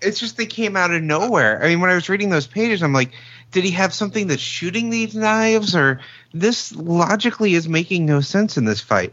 [0.00, 1.62] It's just they came out of nowhere.
[1.62, 3.12] I mean, when I was reading those pages, I'm like,
[3.50, 6.00] did he have something that's shooting these knives, or
[6.32, 9.12] this logically is making no sense in this fight?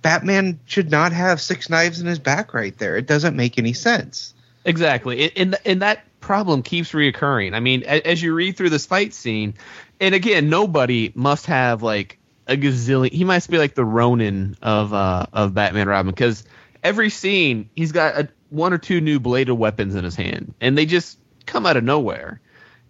[0.00, 2.96] Batman should not have six knives in his back right there.
[2.96, 4.32] It doesn't make any sense.
[4.64, 7.54] Exactly, and, and that problem keeps reoccurring.
[7.54, 9.54] I mean, a, as you read through this fight scene,
[9.98, 13.10] and again, nobody must have like a gazillion.
[13.10, 16.44] He must be like the Ronin of uh of Batman Robin because
[16.84, 20.76] every scene he's got a, one or two new bladed weapons in his hand, and
[20.76, 22.42] they just come out of nowhere.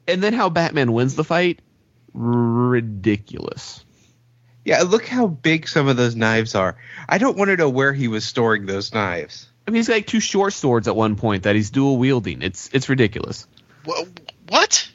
[0.09, 1.61] And then how Batman wins the fight,
[2.13, 3.85] ridiculous.
[4.65, 6.77] Yeah, look how big some of those knives are.
[7.09, 9.49] I don't want to know where he was storing those knives.
[9.69, 12.41] I mean, he's got like two short swords at one point that he's dual wielding.
[12.41, 13.47] It's it's ridiculous.
[14.49, 14.89] What?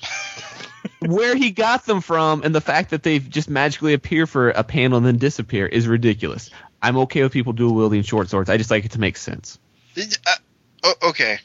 [1.00, 4.64] Where he got them from and the fact that they just magically appear for a
[4.64, 6.48] panel and then disappear is ridiculous.
[6.80, 8.48] I'm okay with people dual wielding short swords.
[8.48, 9.58] I just like it to make sense.
[9.98, 10.32] Uh,
[10.84, 11.38] oh, okay.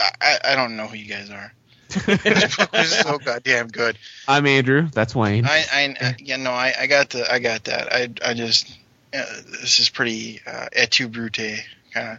[0.00, 1.52] I, I I don't know who you guys are.
[1.88, 3.96] this book was so goddamn good.
[4.26, 4.88] I'm Andrew.
[4.92, 5.46] That's Wayne.
[5.46, 7.92] I, I, yeah, no, I, I got the, I got that.
[7.92, 8.76] I, I just,
[9.14, 9.24] uh,
[9.60, 11.62] this is pretty uh, et tu brute
[11.92, 12.18] kind of.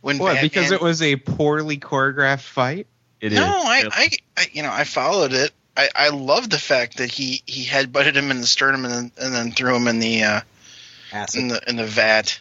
[0.00, 0.34] When What?
[0.34, 2.86] Batman, Because it was a poorly choreographed fight.
[3.20, 3.64] It no, is.
[3.64, 5.52] I, I, I, you know, I followed it.
[5.76, 9.12] I, I love the fact that he, he headbutted him in the sternum and then,
[9.16, 10.40] and then threw him in the, uh,
[11.12, 11.40] Acid.
[11.40, 12.40] in the, in the vat.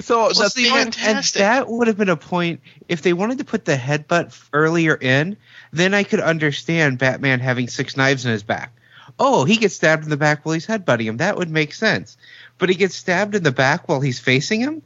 [0.00, 3.44] So that's see, And, and that would have been a point if they wanted to
[3.44, 5.36] put the headbutt earlier in.
[5.72, 8.72] Then I could understand Batman having six knives in his back.
[9.18, 11.16] Oh, he gets stabbed in the back while he's headbutting him.
[11.18, 12.16] That would make sense.
[12.58, 14.82] But he gets stabbed in the back while he's facing him.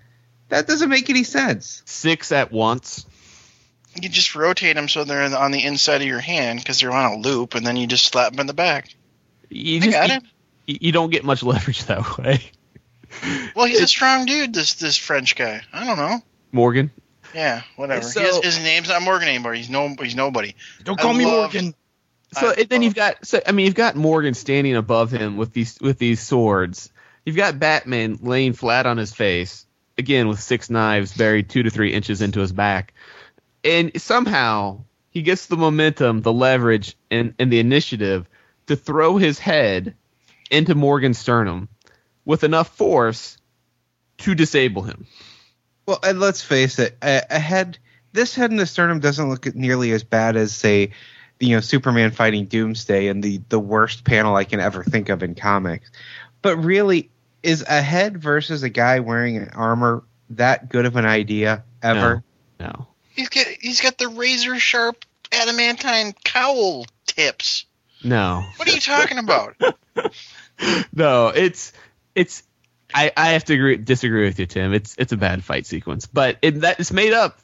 [0.50, 1.82] That doesn't make any sense.
[1.86, 3.06] six at once.
[4.00, 7.12] You just rotate them so they're on the inside of your hand because they're on
[7.12, 8.94] a loop, and then you just slap them in the back.
[9.48, 10.16] You I just got you,
[10.68, 10.82] it.
[10.82, 12.40] you don't get much leverage that way.
[13.56, 14.54] Well, he's a strong dude.
[14.54, 15.62] This this French guy.
[15.72, 16.22] I don't know.
[16.52, 16.90] Morgan.
[17.34, 18.02] Yeah, whatever.
[18.02, 19.54] So- his, his name's not Morgan anymore.
[19.54, 19.94] He's no.
[20.00, 20.54] He's nobody.
[20.84, 21.74] Don't I call me love- Morgan.
[22.32, 25.36] So I then love- you've got so I mean you've got Morgan standing above him
[25.36, 26.92] with these with these swords.
[27.24, 29.66] You've got Batman laying flat on his face
[30.00, 32.92] again with six knives buried two to three inches into his back,
[33.62, 38.28] and somehow he gets the momentum, the leverage, and and the initiative
[38.66, 39.94] to throw his head
[40.50, 41.68] into Morgan's sternum
[42.24, 43.38] with enough force
[44.18, 45.06] to disable him.
[45.86, 47.78] Well, and let's face it, a, a head,
[48.12, 50.90] this head in the sternum doesn't look nearly as bad as, say,
[51.40, 55.22] you know, Superman fighting Doomsday and the the worst panel I can ever think of
[55.22, 55.90] in comics.
[56.42, 57.10] But really,
[57.42, 62.22] is a head versus a guy wearing an armor that good of an idea ever?
[62.58, 62.88] No.
[63.10, 63.46] He's got.
[63.46, 67.66] He's got the razor sharp adamantine cowl tips.
[68.02, 68.44] No.
[68.56, 69.56] What are you talking about?
[70.92, 71.72] no, it's
[72.14, 72.42] it's.
[72.92, 74.74] I, I have to agree, disagree with you, Tim.
[74.74, 77.38] It's it's a bad fight sequence, but it, that it's made up.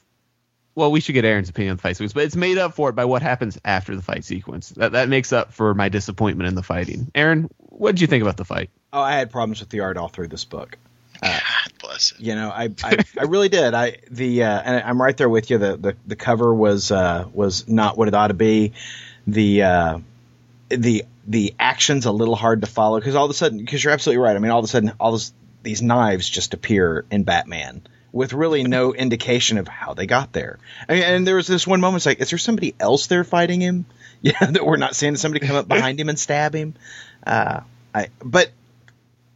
[0.75, 2.89] Well, we should get Aaron's opinion on the fight sequence, but it's made up for
[2.89, 4.69] it by what happens after the fight sequence.
[4.71, 7.11] That that makes up for my disappointment in the fighting.
[7.15, 8.69] Aaron, what did you think about the fight?
[8.93, 10.77] Oh, I had problems with the art all through this book.
[11.21, 11.41] God
[11.81, 12.19] bless it.
[12.19, 13.73] You know, I I, I really did.
[13.73, 15.57] I the uh, and I'm right there with you.
[15.57, 18.73] The the, the cover was uh, was not what it ought to be.
[19.25, 19.99] The uh,
[20.69, 23.93] the the action's a little hard to follow because all of a sudden because you're
[23.93, 24.35] absolutely right.
[24.35, 25.33] I mean, all of a sudden all this,
[25.63, 27.81] these knives just appear in Batman
[28.11, 30.59] with really no indication of how they got there.
[30.87, 33.23] I mean, and there was this one moment, it's like, is there somebody else there
[33.23, 33.85] fighting him?
[34.19, 36.73] Yeah, that we're not seeing somebody come up behind him and stab him.
[37.23, 37.59] Uh,
[37.93, 38.49] I but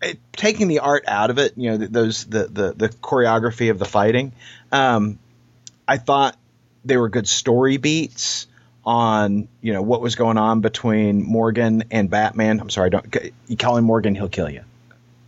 [0.01, 3.79] it, taking the art out of it, you know, those the, the the choreography of
[3.79, 4.33] the fighting,
[4.71, 5.19] um,
[5.87, 6.37] I thought
[6.85, 8.47] they were good story beats
[8.83, 12.59] on you know what was going on between Morgan and Batman.
[12.59, 13.15] I'm sorry, don't
[13.47, 14.61] you call him Morgan, he'll kill you.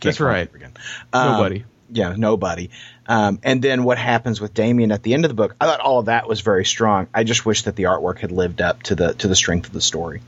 [0.00, 0.52] That's right.
[0.52, 0.72] Morgan.
[1.12, 1.64] Um, Nobody.
[1.90, 2.70] yeah, nobody.
[3.06, 5.54] Um, and then what happens with Damian at the end of the book?
[5.60, 7.06] I thought all of that was very strong.
[7.14, 9.72] I just wish that the artwork had lived up to the to the strength of
[9.72, 10.20] the story.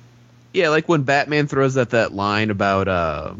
[0.52, 3.34] Yeah, like when Batman throws out that line about uh,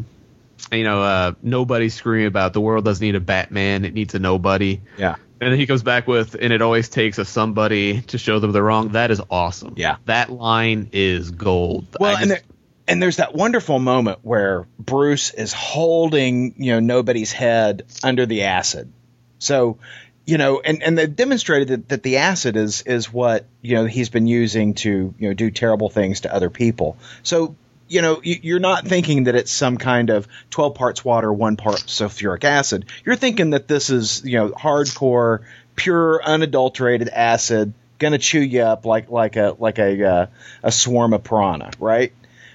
[0.73, 4.19] you know, uh, nobody screaming about the world doesn't need a Batman, it needs a
[4.19, 4.81] nobody.
[4.99, 5.17] Yeah.
[5.41, 8.53] And then he comes back with, and it always takes a somebody to show them
[8.53, 8.91] they're wrong.
[8.91, 9.75] That is awesome.
[9.77, 9.97] Yeah.
[10.07, 11.87] That line is gold.
[12.01, 12.41] Well, and just- there,
[12.89, 18.45] and there's that wonderful moment where Bruce is holding you know nobody's head under the
[18.45, 18.93] acid.
[19.39, 19.79] So,
[20.25, 23.85] you know, and and they've demonstrated that, that the acid is is what you know
[23.87, 26.97] he's been using to you know do terrible things to other people.
[27.23, 27.57] So.
[27.89, 31.57] You know, you- you're not thinking that it's some kind of 12 parts water, one
[31.57, 32.87] part sulfuric acid.
[33.05, 35.41] You're thinking that this is, you know, hardcore,
[35.77, 40.27] pure, unadulterated acid, gonna chew you up like like a like a uh,
[40.63, 42.13] a swarm of piranha, right?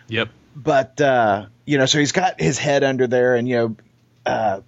[0.08, 0.30] Yep.
[0.56, 3.76] but uh, you know, so he's got his head under there, and you know,
[4.26, 4.60] uh,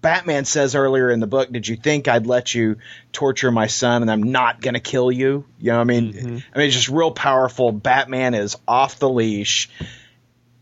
[0.00, 2.76] Batman says earlier in the book, "Did you think I'd let you
[3.12, 6.38] torture my son, and I'm not going to kill you?" You know, I mean, mm-hmm.
[6.54, 7.72] I mean, it's just real powerful.
[7.72, 9.68] Batman is off the leash,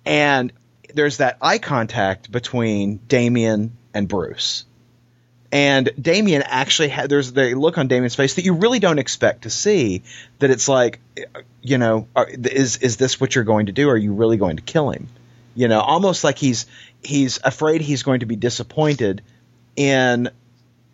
[0.05, 0.53] and
[0.95, 4.65] there's that eye contact between Damian and Bruce.
[5.55, 9.43] And Damian actually had there's the look on Damian's face that you really don't expect
[9.43, 10.03] to see.
[10.41, 10.99] That it's like,
[11.63, 13.89] you know, are, is is this what you're going to do?
[13.89, 15.09] Are you really going to kill him?
[15.55, 16.67] You know, almost like he's
[17.03, 19.23] he's afraid he's going to be disappointed
[19.77, 20.31] in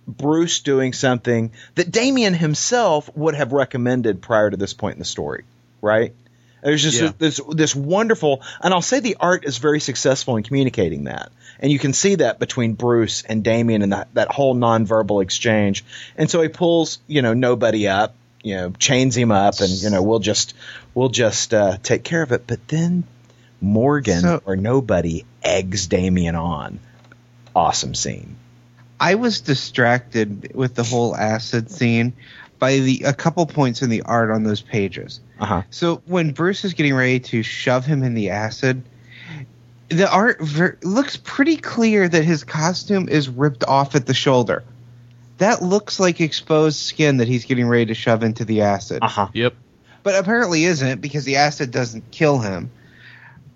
[0.06, 5.04] Bruce doing something that Damian himself would have recommended prior to this point in the
[5.04, 5.44] story,
[5.80, 6.14] right?
[6.62, 7.12] There's just Yeah.
[7.16, 11.72] this this wonderful, and I'll say the art is very successful in communicating that, and
[11.72, 15.84] you can see that between Bruce and Damian and that that whole nonverbal exchange.
[16.18, 19.88] And so he pulls, you know, nobody up, you know, chains him up, and you
[19.88, 20.54] know, we'll just
[20.92, 22.46] we'll just uh, take care of it.
[22.46, 23.04] But then
[23.60, 26.78] Morgan So- or nobody eggs Damian on.
[27.54, 28.36] Awesome scene.
[28.98, 32.12] I was distracted with the whole acid scene
[32.58, 35.20] by the a couple points in the art on those pages.
[35.40, 35.62] Uh huh.
[35.70, 38.82] So when Bruce is getting ready to shove him in the acid,
[39.88, 44.62] the art ver- looks pretty clear that his costume is ripped off at the shoulder.
[45.38, 48.98] That looks like exposed skin that he's getting ready to shove into the acid.
[49.02, 49.28] Uh huh.
[49.32, 49.54] Yep.
[50.02, 52.70] But apparently isn't because the acid doesn't kill him.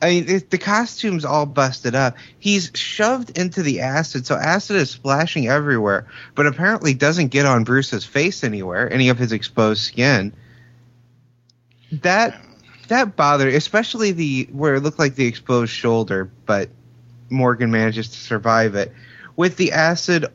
[0.05, 2.19] I mean, it, the costume's all busted up.
[2.39, 7.65] He's shoved into the acid, so acid is splashing everywhere, but apparently doesn't get on
[7.65, 10.35] Bruce's face anywhere, any of his exposed skin.
[12.03, 12.39] That
[12.89, 16.69] that bothered, especially the where it looked like the exposed shoulder, but
[17.31, 18.93] Morgan manages to survive it
[19.37, 20.27] with the acid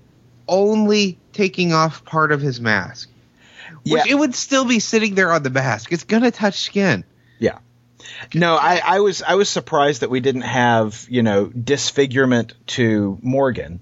[0.48, 3.08] only taking off part of his mask.
[3.84, 4.14] Which Yeah.
[4.14, 5.92] it would still be sitting there on the mask.
[5.92, 7.04] It's gonna touch skin.
[8.32, 8.40] Yeah.
[8.40, 13.18] No, I, I was I was surprised that we didn't have you know disfigurement to
[13.22, 13.80] Morgan,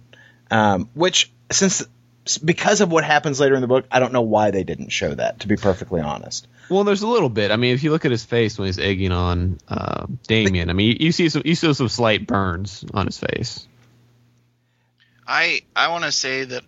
[0.52, 1.86] um, which since
[2.44, 5.14] because of what happens later in the book, I don't know why they didn't show
[5.14, 5.42] that.
[5.42, 7.52] To be perfectly honest, Well, there's a little bit.
[7.52, 10.74] I mean, if you look at his face when he's egging on uh, Damian, I
[10.74, 13.66] mean, you see some you see some slight burns on his face.
[15.26, 16.64] I I want to say that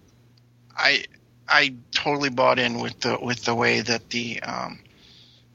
[0.76, 1.06] I
[1.48, 4.80] I totally bought in with the with the way that the um,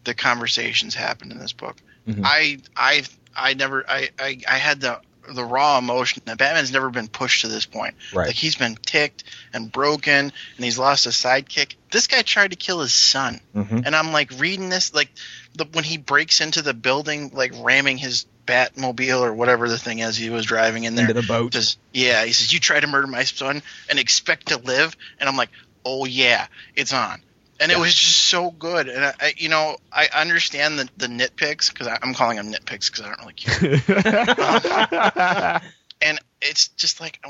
[0.05, 1.77] the conversations happened in this book.
[2.09, 2.23] Mhm.
[2.25, 3.03] I I
[3.37, 5.01] I never I, I I had the
[5.33, 7.95] the raw emotion that Batman's never been pushed to this point.
[8.13, 8.27] Right.
[8.27, 9.25] Like he's been ticked
[9.55, 10.13] and broken
[10.57, 11.77] and he's lost a sidekick.
[11.91, 13.41] This guy tried to kill his son.
[13.57, 13.87] Mhm.
[13.87, 15.09] And I'm like reading this like
[15.55, 20.01] the when he breaks into the building like ramming his Batmobile or whatever the thing
[20.01, 21.53] is he was driving in there into the boat.
[21.53, 25.31] does yeah he says you try to murder my son and expect to live and
[25.31, 25.49] i'm like
[25.87, 26.47] oh yeah
[26.77, 27.23] it's on
[27.61, 28.89] and it was just so good.
[28.89, 32.91] And i, I you know i understand the, the nitpicks because i'm calling them nitpicks
[32.91, 35.61] because i don't really care.
[35.65, 37.25] Um, and it's just like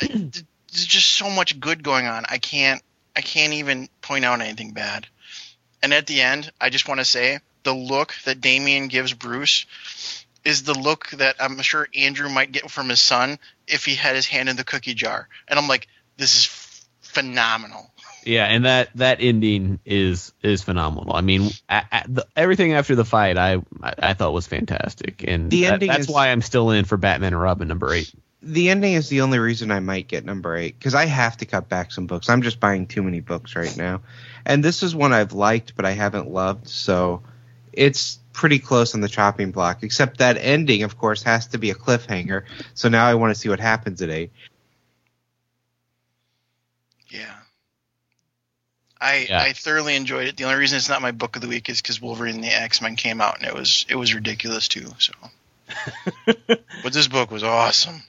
[0.00, 2.24] there's just so much good going on.
[2.28, 2.82] I can't
[3.16, 5.06] i can't even point out anything bad.
[5.82, 9.66] And at the end i just want to say the look that damian gives bruce
[10.44, 14.14] is the look that i'm sure andrew might get from his son if he had
[14.14, 15.28] his hand in the cookie jar.
[15.48, 16.46] And i'm like this is
[17.00, 17.90] phenomenal
[18.28, 21.16] yeah, and that that ending is is phenomenal.
[21.16, 25.24] I mean, a a- the, everything after the fight, I I, I thought was fantastic,
[25.26, 27.92] and The that- ending that's is- why I'm still in for Batman and Robin number
[27.92, 28.12] eight.
[28.42, 31.46] the ending is the only reason I might get number eight because I have to
[31.46, 32.28] cut back some books.
[32.28, 34.02] I'm just buying too many books right now,
[34.46, 37.22] and this is one I've liked but I haven't loved, so
[37.72, 39.82] it's pretty close on the chopping block.
[39.82, 42.44] Except that ending, of course, has to be a cliffhanger.
[42.74, 44.30] So now I want to see what happens at eight.
[47.10, 47.34] yeah
[49.00, 49.40] I, Yeah.
[49.40, 50.36] I thoroughly enjoyed it.
[50.36, 52.48] The only reason it's not my book of the week is because Wolverine and the
[52.48, 54.88] X Men came out and it was it was ridiculous too.
[54.98, 55.12] So,
[56.26, 58.02] but this book was awesome.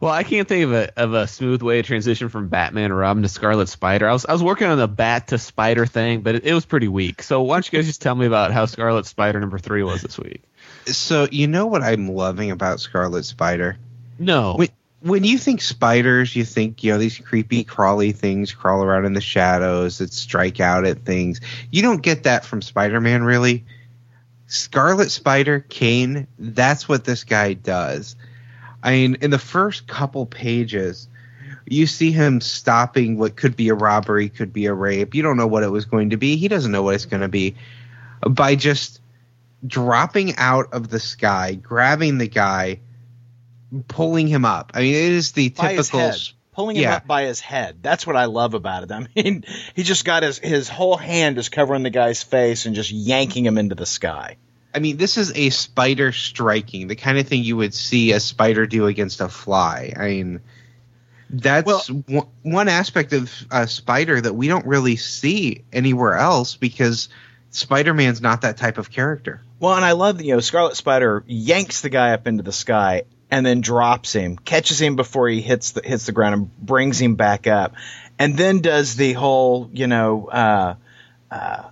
[0.00, 2.96] Well, I can't think of a of a smooth way to transition from Batman and
[2.96, 4.08] Robin to Scarlet Spider.
[4.08, 6.64] I was I was working on the Bat to Spider thing, but it, it was
[6.64, 7.22] pretty weak.
[7.22, 10.00] So why don't you guys just tell me about how Scarlet Spider number three was
[10.00, 10.42] this week?
[10.86, 13.76] So you know what I'm loving about Scarlet Spider?
[14.18, 14.70] No, Wait.
[15.02, 19.14] When you think spiders, you think you know these creepy, crawly things crawl around in
[19.14, 21.40] the shadows that strike out at things.
[21.70, 23.64] You don't get that from Spider-Man, really.
[24.46, 28.16] Scarlet Spider, Kaine, that's what this guy does.
[28.82, 31.08] I mean, in the first couple pages,
[31.66, 35.14] you see him stopping what could be a robbery, could be a rape.
[35.14, 36.36] You don't know what it was going to be.
[36.36, 37.54] He doesn't know what it's going to be.
[38.28, 39.00] By just
[39.66, 42.80] dropping out of the sky, grabbing the guy,
[43.88, 44.72] pulling him up.
[44.74, 46.12] I mean, it is the by typical.
[46.52, 46.96] pulling him yeah.
[46.96, 47.78] up by his head.
[47.82, 48.92] That's what I love about it.
[48.92, 49.44] I mean,
[49.74, 53.44] he just got his his whole hand is covering the guy's face and just yanking
[53.46, 54.36] him into the sky.
[54.72, 58.20] I mean, this is a spider striking, the kind of thing you would see a
[58.20, 59.92] spider do against a fly.
[59.96, 60.40] I mean,
[61.28, 66.56] that's Well- one, one aspect of a spider that we don't really see anywhere else
[66.56, 67.08] because
[67.50, 69.42] Spider-Man's not that type of character.
[69.58, 72.52] Well, and I love that you know Scarlet Spider yanks the guy up into the
[72.52, 76.56] sky and then drops him, catches him before he hits the hits the ground, and
[76.58, 77.74] brings him back up,
[78.18, 80.28] and then does the whole you know.
[80.28, 80.74] Uh,
[81.30, 81.70] uh,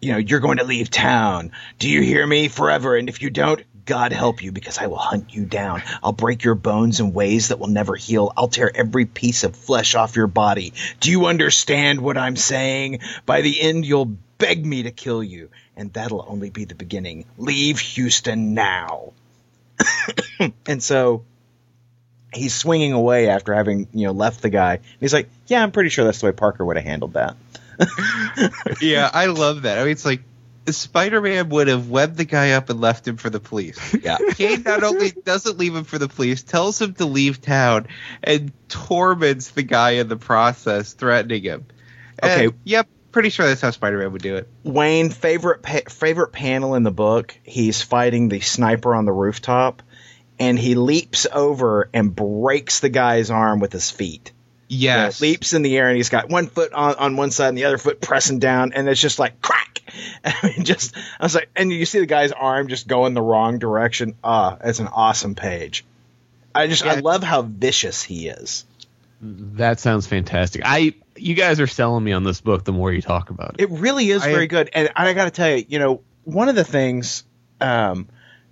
[0.00, 1.50] you know, you're going to leave town.
[1.80, 2.96] Do you hear me forever?
[2.96, 5.82] And if you don't, God help you because I will hunt you down.
[6.02, 8.30] I'll break your bones in ways that will never heal.
[8.36, 10.74] I'll tear every piece of flesh off your body.
[11.00, 13.00] Do you understand what I'm saying?
[13.24, 17.24] By the end, you'll beg me to kill you, and that'll only be the beginning.
[17.38, 19.14] Leave Houston now.
[20.66, 21.24] and so
[22.32, 24.74] he's swinging away after having, you know, left the guy.
[24.74, 27.36] And he's like, yeah, I'm pretty sure that's the way Parker would have handled that.
[28.80, 29.78] yeah, I love that.
[29.78, 30.22] I mean, it's like
[30.66, 33.96] Spider-Man would have webbed the guy up and left him for the police.
[34.02, 34.18] Yeah.
[34.34, 37.86] Kaine not only doesn't leave him for the police, tells him to leave town,
[38.22, 41.66] and torments the guy in the process, threatening him.
[42.18, 42.56] And, Okay.
[42.64, 44.48] yep, pretty sure that's how Spider-Man would do it.
[44.64, 47.38] Wayne, favorite pa- favorite panel in the book.
[47.42, 49.82] He's fighting the sniper on the rooftop,
[50.38, 54.32] and he leaps over and breaks the guy's arm with his feet.
[54.68, 55.20] Yes.
[55.22, 57.64] leaps in the air, and he's got one foot on, on one side and the
[57.64, 59.80] other foot pressing down, and it's just like crack.
[60.24, 63.14] I mean, just I was like, and you see the guy's arm just go in
[63.14, 64.16] the wrong direction.
[64.22, 65.84] Ah, it's an awesome page.
[66.54, 68.64] I just I love how vicious he is.
[69.20, 70.62] That sounds fantastic.
[70.64, 73.62] I you guys are selling me on this book the more you talk about it.
[73.62, 76.48] It really is I- very good, and I got to tell you, you know, one
[76.48, 77.24] of the things
[77.60, 78.08] um,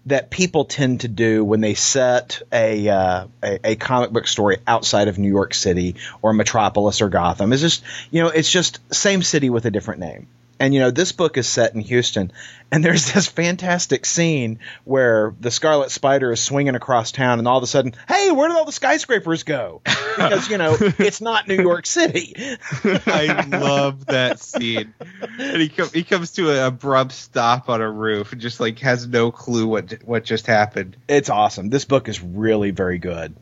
[0.06, 4.58] that people tend to do when they set a, uh, a a comic book story
[4.66, 8.80] outside of New York City or Metropolis or Gotham is just, you know, it's just
[8.92, 10.26] same city with a different name.
[10.58, 12.32] And you know, this book is set in Houston,
[12.70, 17.58] and there's this fantastic scene where the Scarlet Spider is swinging across town, and all
[17.58, 19.82] of a sudden, hey, where did all the skyscrapers go?
[19.84, 22.34] Because you know, it's not New York City.
[22.84, 24.94] I love that scene.
[25.38, 28.78] And he com- he comes to an abrupt stop on a roof and just like
[28.78, 30.96] has no clue what what just happened.
[31.08, 31.68] It's awesome.
[31.68, 33.36] This book is really very good.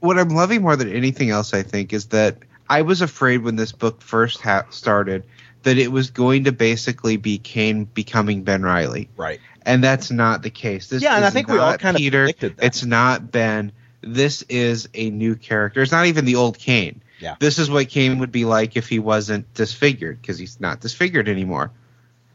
[0.00, 2.38] What I'm loving more than anything else, I think, is that
[2.68, 5.24] I was afraid when this book first ha- started
[5.64, 9.40] that it was going to basically be Kaine becoming Ben Reilly, Right.
[9.62, 10.88] and that's not the case.
[10.88, 12.64] This Yeah, and I think we all kind of predicted that.
[12.64, 13.72] It's not Ben.
[14.00, 15.82] This is a new character.
[15.82, 17.02] It's not even the old Kaine.
[17.20, 17.36] Yeah.
[17.38, 21.28] This is what Kaine would be like if he wasn't disfigured, because he's not disfigured
[21.28, 21.70] anymore.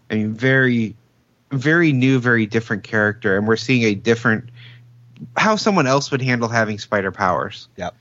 [0.09, 0.95] I mean, very,
[1.51, 4.49] very new, very different character, and we're seeing a different
[5.37, 7.67] how someone else would handle having spider powers.
[7.75, 7.93] Yep.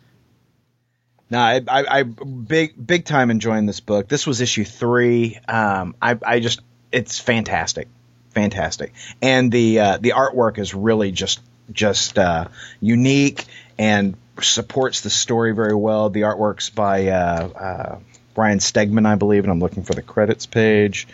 [1.31, 4.09] No, I, I, I big big time enjoying this book.
[4.09, 5.39] This was issue three.
[5.47, 6.61] Um, I, I just
[6.91, 7.89] it's fantastic,
[8.31, 12.49] fantastic, and the uh, the artwork is really just just uh,
[12.81, 13.45] unique
[13.79, 16.09] and supports the story very well.
[16.09, 17.99] The artwork's by uh, uh,
[18.35, 21.09] Brian Stegman, I believe, and I'm looking for the credits page.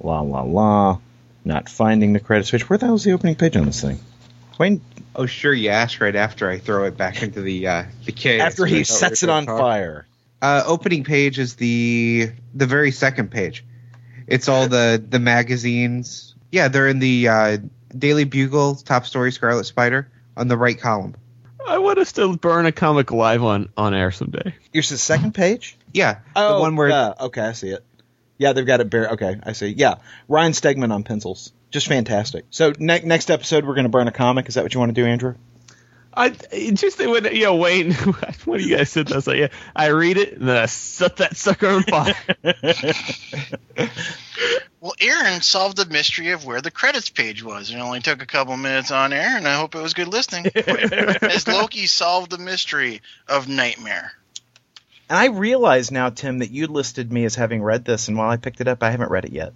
[0.00, 0.98] La la la.
[1.44, 2.68] Not finding the credits page.
[2.68, 3.98] Where the hell's the opening page on this thing?
[4.58, 4.82] Wayne,
[5.18, 8.40] Oh, sure, you ask." right after I throw it back into the uh, the cave.
[8.40, 10.06] after he sets it on fire.
[10.40, 13.64] Uh, opening page is the the very second page.
[14.26, 16.34] It's all the the magazines.
[16.52, 17.58] Yeah, they're in the uh,
[17.96, 21.16] Daily Bugle top story Scarlet Spider on the right column.
[21.66, 24.54] I want us to burn a comic live on on air someday.
[24.72, 25.76] Here's the second page.
[25.92, 27.84] Yeah, Oh, the one where yeah, okay, I see it.
[28.38, 29.08] Yeah, they've got it bare.
[29.10, 29.68] Okay, I see.
[29.68, 29.96] Yeah,
[30.28, 32.46] Ryan Stegman on pencils, just fantastic.
[32.50, 34.48] So ne- next episode, we're going to burn a comic.
[34.48, 35.34] Is that what you want to do, Andrew?
[36.14, 37.92] I just when you know Wayne
[38.44, 40.66] when you guys said that, I was like, yeah, I read it and then I
[40.66, 42.16] set that sucker on fire.
[44.80, 47.70] Well, Aaron solved the mystery of where the credits page was.
[47.70, 50.46] It only took a couple minutes on air, and I hope it was good listening.
[50.54, 54.12] As Loki solved the mystery of Nightmare.
[55.08, 58.30] And I realize now, Tim, that you listed me as having read this, and while
[58.30, 59.52] I picked it up, I haven't read it yet.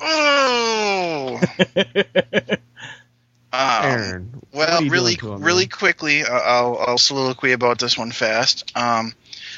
[0.00, 0.75] Oh.
[3.52, 7.78] Um, Aaron, what Well, really, doing to him, really quickly, uh, I'll, I'll soliloquy about
[7.78, 8.70] this one fast.
[8.76, 9.14] Um,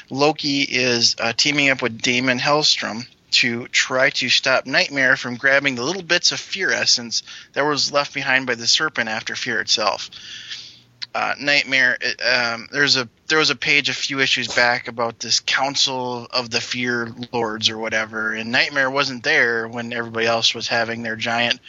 [0.09, 5.75] Loki is uh, teaming up with Daimon Hellstrom to try to stop Nightmare from grabbing
[5.75, 7.23] the little bits of fear essence
[7.53, 10.09] that was left behind by the serpent after fear itself.
[11.13, 15.19] Uh, Nightmare, it, um, there's a there was a page a few issues back about
[15.19, 20.53] this Council of the Fear Lords or whatever, and Nightmare wasn't there when everybody else
[20.53, 21.59] was having their giant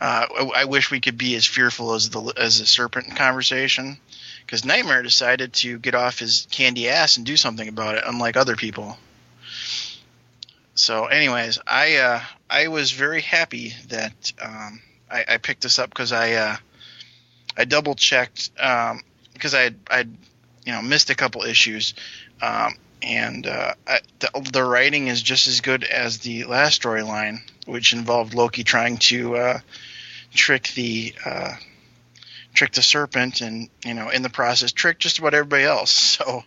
[0.00, 3.98] uh, I, I wish we could be as fearful as the as the serpent conversation,
[4.44, 8.36] because Nightmare decided to get off his candy ass and do something about it, unlike
[8.36, 8.96] other people.
[10.74, 14.80] So, anyways, I uh, I was very happy that um,
[15.10, 16.56] I, I picked this up because I uh,
[17.56, 19.00] I double checked um,
[19.32, 20.00] because I I
[20.64, 21.94] you know missed a couple issues.
[22.42, 27.40] Um, and uh, I, the, the writing is just as good as the last storyline,
[27.66, 29.58] which involved Loki trying to uh,
[30.34, 31.54] trick the uh,
[32.54, 36.18] trick the serpent, and you know, in the process, trick just about everybody else.
[36.20, 36.44] So,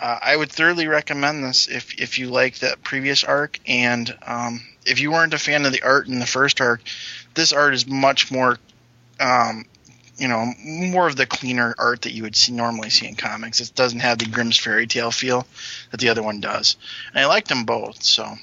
[0.00, 4.62] uh, I would thoroughly recommend this if if you like that previous arc, and um,
[4.86, 6.82] if you weren't a fan of the art in the first arc,
[7.34, 8.58] this art is much more.
[9.18, 9.66] Um,
[10.20, 13.60] you know, more of the cleaner art that you would see normally see in comics.
[13.60, 15.46] It doesn't have the Grimm's fairy tale feel
[15.90, 16.76] that the other one does.
[17.10, 18.34] And I liked them both, so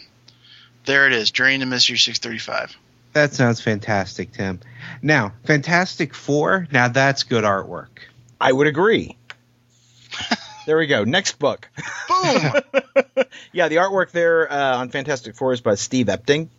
[0.85, 2.75] there it is, Journey into Mystery 635.
[3.13, 4.59] that sounds fantastic, Tim.
[5.01, 6.67] Now, Fantastic Four.
[6.71, 7.89] Now that's good artwork.
[8.41, 9.15] I would agree.
[10.65, 11.03] there we go.
[11.03, 11.69] Next book.
[12.07, 12.53] Boom!
[13.53, 16.49] Yeah, the artwork there uh, on Fantastic Four is by Steve Epting,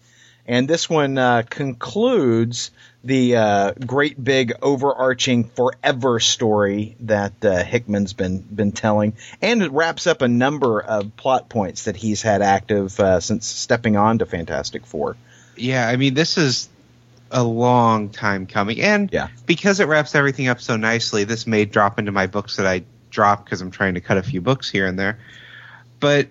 [0.46, 2.70] and this one uh, concludes
[3.04, 9.70] the uh, great big overarching forever story that uh, Hickman's been been telling, and it
[9.72, 14.18] wraps up a number of plot points that he's had active uh, since stepping on
[14.18, 15.16] to Fantastic Four.
[15.56, 16.68] Yeah, I mean this is
[17.30, 19.28] a long time coming, and Yeah.
[19.46, 22.82] because it wraps everything up so nicely, this may drop into my books that I
[23.10, 25.18] drop because I'm trying to cut a few books here and there.
[26.00, 26.28] But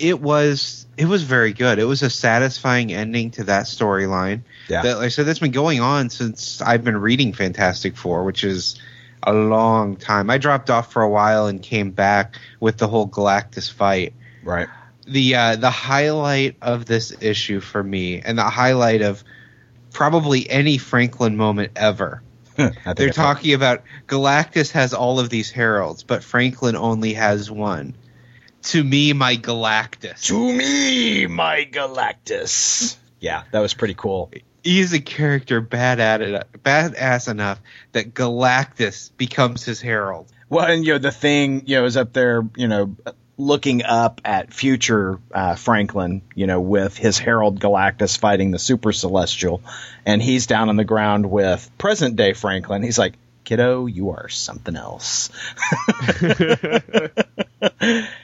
[0.00, 1.78] it was it was very good.
[1.78, 4.42] It was a satisfying ending to that storyline.
[4.68, 4.82] Yeah.
[4.82, 8.42] That, like I said, that's been going on since I've been reading Fantastic Four, which
[8.42, 8.80] is
[9.22, 10.30] a long time.
[10.30, 14.14] I dropped off for a while and came back with the whole Galactus fight.
[14.42, 14.68] Right.
[15.06, 19.22] The uh, the highlight of this issue for me, and the highlight of
[19.92, 22.22] probably any Franklin moment ever.
[22.96, 27.94] They're talking about Galactus has all of these heralds, but Franklin only has one.
[28.62, 30.26] To me, my Galactus.
[30.26, 32.96] To me, my Galactus.
[33.18, 34.30] Yeah, that was pretty cool.
[34.62, 37.60] He's a character bad at it, badass enough
[37.92, 40.30] that Galactus becomes his herald.
[40.48, 42.96] Well, and you know the thing, you know, is up there, you know,
[43.38, 48.92] looking up at future uh, Franklin, you know, with his Herald Galactus fighting the Super
[48.92, 49.62] Celestial,
[50.04, 52.82] and he's down on the ground with present day Franklin.
[52.82, 55.30] He's like, "Kiddo, you are something else."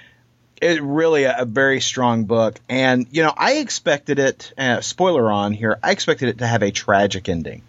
[0.63, 4.53] it really a, a very strong book, and you know, I expected it.
[4.57, 7.63] Uh, spoiler on here, I expected it to have a tragic ending.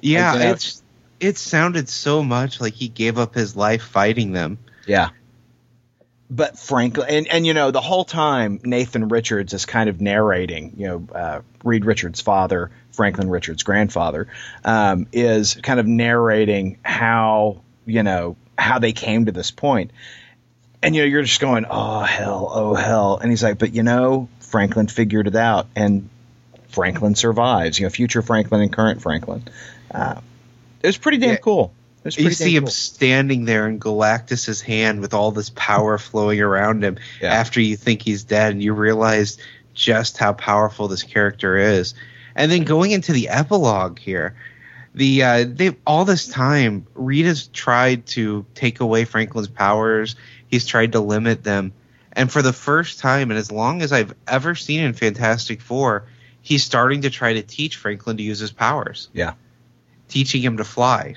[0.00, 0.82] Yeah, Like, you know- it's
[1.20, 4.58] it sounded so much like he gave up his life fighting them.
[4.86, 5.10] Yeah.
[6.30, 10.74] But Franklin, and, and you know, the whole time Nathan Richards is kind of narrating,
[10.76, 14.28] you know, uh, Reed Richards' father, Franklin Richards' grandfather,
[14.64, 19.90] um, is kind of narrating how, you know, how they came to this point.
[20.84, 23.18] And, you know, you're just going, oh, hell, oh, hell.
[23.20, 26.08] And he's like, but, you know, Franklin figured it out, and
[26.68, 29.44] Franklin survives, you know, future Franklin and current Franklin.
[29.90, 30.20] Uh,
[30.82, 31.36] it was pretty damn Yeah.
[31.36, 31.72] cool.
[32.04, 36.84] You see damn him standing there in Galactus's hand with all this power flowing around
[36.84, 37.32] him Yeah.
[37.32, 39.38] after you think he's dead and you realize
[39.72, 41.94] just how powerful this character is.
[42.36, 44.34] And then going into the epilogue here,
[44.94, 50.14] the uh, they all this time Reed's tried to take away Franklin's powers.
[50.54, 51.72] He's tried to limit them,
[52.12, 56.06] and for the first time, and as long as I've ever seen in Fantastic Four,
[56.42, 59.08] he's starting to try to teach Franklin to use his powers.
[59.12, 59.32] Yeah.
[60.06, 61.16] teaching him to fly.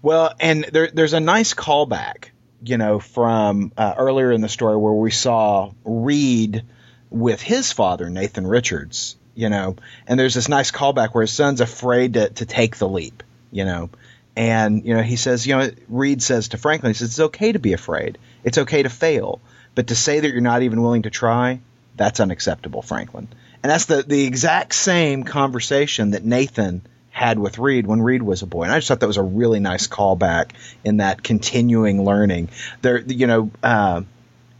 [0.00, 2.26] Well, and there, there's a nice callback,
[2.62, 6.62] you know, from uh, earlier in the story where we saw Reed
[7.10, 9.74] with his father, Nathan Richards, you know,
[10.06, 13.64] and there's this nice callback where his son's afraid to, to take the leap, you
[13.64, 13.90] know.
[14.36, 17.52] And, you know, he says, you know, Reed says to Franklin, he says, it's okay
[17.52, 18.18] to be afraid.
[18.44, 19.40] It's okay to fail.
[19.74, 21.60] But to say that you're not even willing to try,
[21.96, 23.28] that's unacceptable, Franklin.
[23.62, 28.42] And that's the, the exact same conversation that Nathan had with Reed when Reed was
[28.42, 28.64] a boy.
[28.64, 30.50] And I just thought that was a really nice callback
[30.84, 32.50] in that continuing learning.
[32.82, 34.02] There, you know, uh,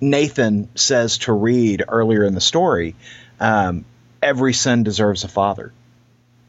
[0.00, 2.94] Nathan says to Reed earlier in the story,
[3.40, 3.84] um,
[4.22, 5.72] every son deserves a father.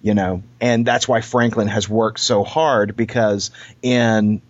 [0.01, 4.41] You know, and that's why Franklin has worked so hard because in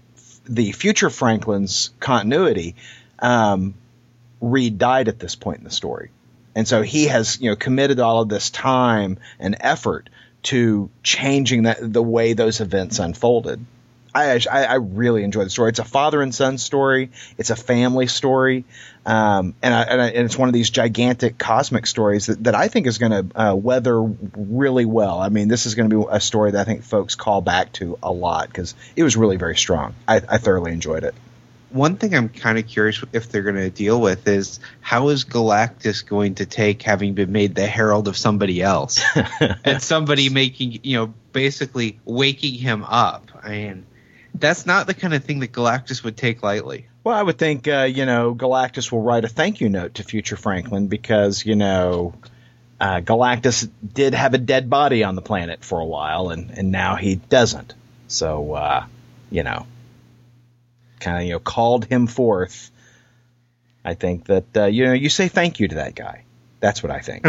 [0.45, 2.75] the future Franklin's continuity,
[3.19, 3.73] um,
[4.41, 6.11] Reed died at this point in the story.
[6.55, 10.09] And so he has, you know, committed all of this time and effort
[10.43, 13.63] to changing that, the way those events unfolded.
[14.17, 15.69] I, I, I really enjoy the story.
[15.69, 17.11] It's a father and son story.
[17.37, 18.65] It's a family story,
[19.05, 22.55] um, and, I, and, I, and it's one of these gigantic cosmic stories that, that
[22.55, 25.19] I think is going to uh, weather really well.
[25.19, 27.71] I mean, this is going to be a story that I think folks call back
[27.73, 29.95] to a lot because it was really very strong.
[30.07, 31.15] I, I thoroughly enjoyed it.
[31.69, 35.25] One thing I'm kind of curious if they're going to deal with is how is
[35.25, 39.03] Galactus going to take having been made the herald of somebody else
[39.63, 43.31] and somebody making, you know, basically waking him up.
[43.43, 43.85] I mean,
[44.39, 46.87] that's not the kind of thing that Galactus would take lightly.
[47.03, 50.03] Well, I would think uh, you know Galactus will write a thank you note to
[50.03, 52.13] future Franklin because you know
[52.79, 56.71] uh, Galactus did have a dead body on the planet for a while, and and
[56.71, 57.73] now he doesn't.
[58.07, 58.85] So uh,
[59.31, 59.65] you know,
[60.99, 62.71] kind of you know called him forth.
[63.85, 66.23] I think that uh, you know you say thank you to that guy.
[66.59, 67.25] That's what I think.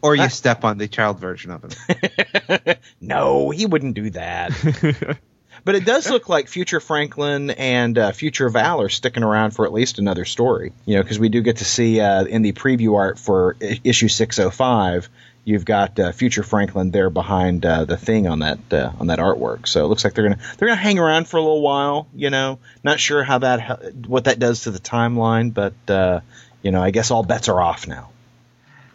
[0.00, 0.28] Or you Ah.
[0.28, 2.76] step on the child version of him.
[3.00, 5.18] no, he wouldn't do that.
[5.64, 9.64] But it does look like future Franklin and uh, future Val are sticking around for
[9.66, 10.72] at least another story.
[10.86, 13.80] You know, because we do get to see uh, in the preview art for I-
[13.84, 15.08] issue 605,
[15.44, 19.18] you've got uh, future Franklin there behind uh, the thing on that uh, on that
[19.18, 19.66] artwork.
[19.66, 22.06] So it looks like they're gonna they're gonna hang around for a little while.
[22.14, 26.20] You know, not sure how that what that does to the timeline, but uh,
[26.62, 28.10] you know, I guess all bets are off now.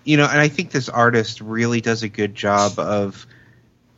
[0.04, 3.26] you know, and I think this artist really does a good job of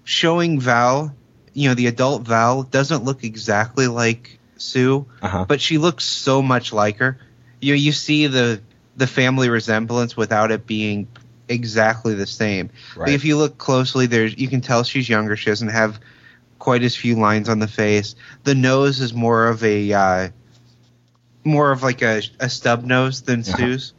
[0.04, 1.14] showing Val.
[1.56, 5.46] You know, the adult Val doesn't look exactly like Sue, Uh-huh.
[5.48, 7.18] but she looks so much like her.
[7.62, 8.62] You know, you see the
[8.98, 11.08] the family resemblance without it being
[11.50, 12.70] exactly the same.
[12.96, 13.10] Right.
[13.14, 15.36] if you look closely, there's you can tell she's younger.
[15.36, 16.00] She doesn't have
[16.60, 18.16] quite as few lines on the face.
[18.44, 20.30] The nose is more of a uh,
[21.44, 23.58] more of like a, a stub nose than Uh-huh.
[23.58, 23.94] Sue's.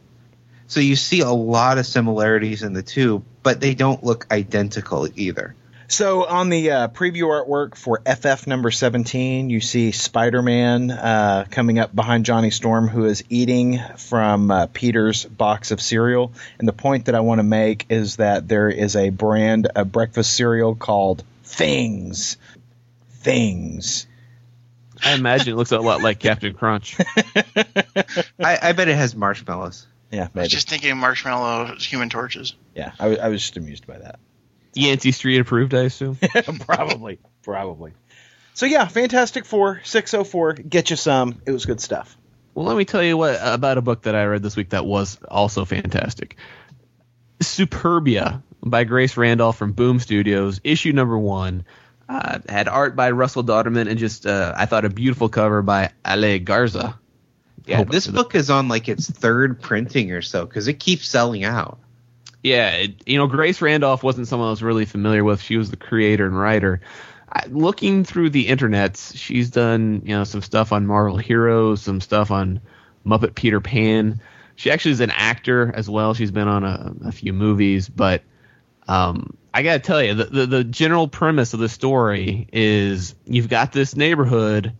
[0.69, 5.07] So you see a lot of similarities in the two, but they don't look identical
[5.15, 5.55] either.
[5.89, 11.79] So on the uh, preview artwork for FF number 17, you see Spider-Man uh, coming
[11.79, 16.33] up behind Johnny Storm, who is eating from uh, Peter's box of cereal.
[16.59, 19.89] And the point that I want to make is that there is a brand of
[19.91, 22.35] breakfast cereal called Things.
[23.09, 24.07] Things.
[25.05, 26.97] I imagine it looks a lot like Captain Crunch.
[26.97, 29.87] I, I bet it has marshmallows.
[30.11, 32.55] Yeah, I was just thinking marshmallow human torches.
[32.75, 34.19] yeah, I, was- I was just amused by that.
[34.73, 36.17] Yancey Street approved, I assume.
[36.65, 37.93] probably, probably.
[38.53, 40.53] So yeah, Fantastic Four, 604.
[40.53, 41.41] Get you some.
[41.45, 42.17] It was good stuff.
[42.53, 44.85] Well, let me tell you what about a book that I read this week that
[44.85, 46.37] was also fantastic.
[47.39, 51.65] Superbia by Grace Randolph from Boom Studios, issue number one.
[52.09, 55.91] Uh, had art by Russell Dauterman and just uh, I thought a beautiful cover by
[56.05, 56.97] Ale Garza.
[57.65, 61.43] Yeah, this book is on like its third printing or so because it keeps selling
[61.43, 61.79] out.
[62.47, 65.41] Yeah, it, you know, Grace Randolph wasn't someone I was really familiar with.
[65.41, 66.79] She was the creator and writer.
[67.29, 71.99] I, looking through the internets, she's done you know some stuff on Marvel Heroes, some
[71.99, 72.61] stuff on
[73.05, 74.21] Muppet Peter Pan.
[74.55, 76.13] She actually is an actor as well.
[76.13, 78.23] She's been on a, a few movies, but
[78.87, 83.49] um, I gotta tell you, the, the the general premise of the story is you've
[83.49, 84.73] got this neighborhood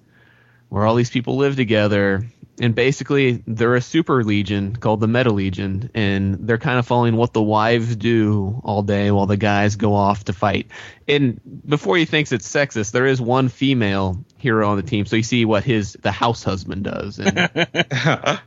[0.69, 2.25] where all these people live together,
[2.59, 7.15] and basically they're a super legion called the Meta Legion, and they're kind of following
[7.15, 10.67] what the wives do all day while the guys go off to fight.
[11.07, 15.15] And before he thinks it's sexist, there is one female hero on the team, so
[15.15, 17.49] you see what his the house husband does, and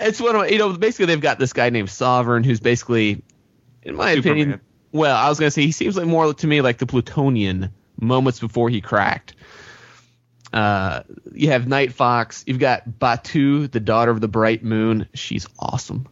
[0.00, 3.22] it's one of you know basically they've got this guy named Sovereign who's basically,
[3.82, 4.38] in my Superman.
[4.40, 4.60] opinion,
[4.92, 8.40] well I was gonna say he seems like more to me like the Plutonian moments
[8.40, 9.34] before he cracked.
[10.52, 12.44] Uh, you have Night Fox.
[12.46, 15.08] You've got Batu, the daughter of the bright moon.
[15.14, 16.08] She's awesome.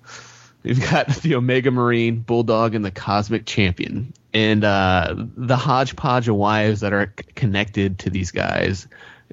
[0.62, 6.36] You've got the Omega Marine, Bulldog, and the Cosmic Champion, and uh, the hodgepodge of
[6.36, 8.88] wives that are c- connected to these guys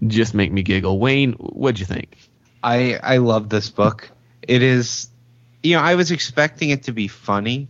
[0.08, 1.00] just make me giggle.
[1.00, 2.18] Wayne, what'd you think?
[2.64, 4.10] I I love this book.
[4.42, 5.10] It is,
[5.62, 7.68] you know, I was expecting it to be funny,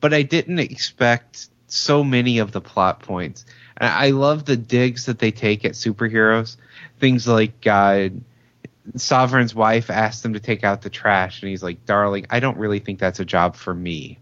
[0.00, 3.44] but I didn't expect so many of the plot points.
[3.76, 6.56] And I love the digs that they take at superheroes.
[6.98, 8.10] Things like uh,
[8.96, 12.58] Sovereign's wife asked him to take out the trash, and he's like, "Darling, I don't
[12.58, 14.18] really think that's a job for me."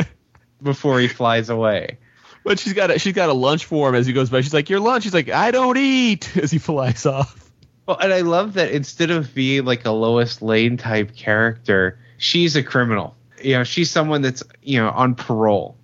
[0.62, 1.98] Before he flies away.
[2.44, 4.40] But she's got a, she's got a lunch for him as he goes by.
[4.40, 7.50] She's like, "Your lunch." He's like, "I don't eat." As he flies off.
[7.86, 12.56] Well, and I love that instead of being like a Lois Lane type character, she's
[12.56, 13.16] a criminal.
[13.42, 15.76] You know, she's someone that's you know on parole.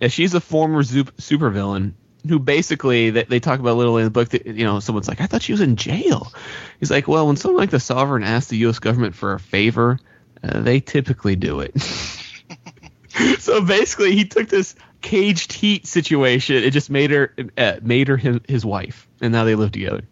[0.00, 1.92] Yeah, she's a former super supervillain
[2.26, 5.08] who basically they, they talk about a little in the book that you know someone's
[5.08, 6.32] like, "I thought she was in jail."
[6.80, 8.78] He's like, "Well, when someone like the sovereign asks the U.S.
[8.78, 9.98] government for a favor,
[10.42, 11.78] uh, they typically do it."
[13.38, 16.56] so basically, he took this caged heat situation.
[16.56, 20.02] It just made her uh, made her his, his wife, and now they live together.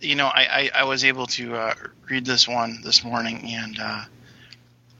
[0.00, 1.74] You know, I, I, I was able to uh,
[2.10, 4.04] read this one this morning, and uh,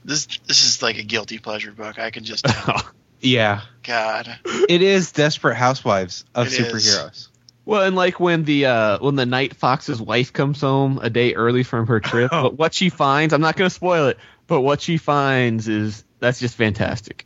[0.05, 1.99] this this is like a guilty pleasure book.
[1.99, 2.81] I can just tell.
[3.23, 6.67] Yeah, God, it is Desperate Housewives of It is.
[6.67, 7.27] superheroes.
[7.65, 11.33] Well, and like when the uh, when the night fox's wife comes home a day
[11.33, 14.17] early from her trip, but what she finds, I'm not going to spoil it,
[14.47, 17.25] but what she finds is that's just fantastic.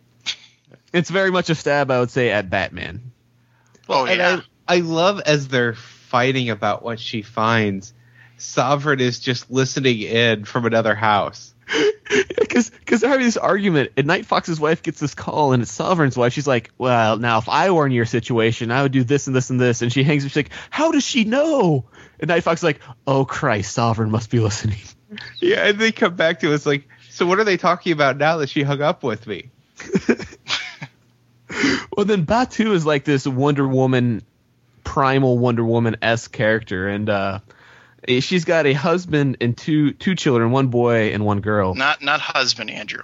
[0.93, 3.11] It's very much a stab, I would say, at Batman.
[3.89, 7.93] oh And yeah, I, I love as they're fighting about what she finds.
[8.37, 11.53] Sovereign is just listening in from another house.
[12.39, 15.71] Because because they're having this argument, and Night Fox's wife gets this call, and it's
[15.71, 16.31] Sovereign's wife.
[16.31, 19.35] She's like, "Well, now if I were in your situation, I would do this and
[19.35, 20.23] this and this." And she hangs.
[20.23, 20.29] up.
[20.29, 21.83] She's like, "How does she know?"
[22.19, 24.79] And Night Fox is like, "Oh Christ, Sovereign must be listening."
[25.39, 28.37] Yeah, and they come back to us like, so what are they talking about now
[28.37, 29.49] that she hung up with me?
[31.97, 34.21] Well, then Batu is like this Wonder Woman,
[34.83, 37.39] primal Wonder Woman s character, and uh,
[38.07, 41.75] she's got a husband and two two children, one boy and one girl.
[41.75, 43.03] not not husband Andrew,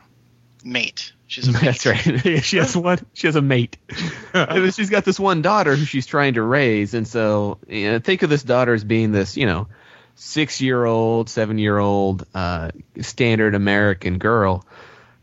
[0.63, 1.13] mate.
[1.27, 1.61] She's a mate.
[1.61, 2.43] That's right.
[2.43, 2.99] she has one.
[3.13, 3.77] She has a mate.
[4.33, 7.99] and she's got this one daughter who she's trying to raise, and so you know,
[7.99, 9.67] think of this daughter as being this, you know,
[10.15, 14.65] six year old, seven year old, uh, standard American girl.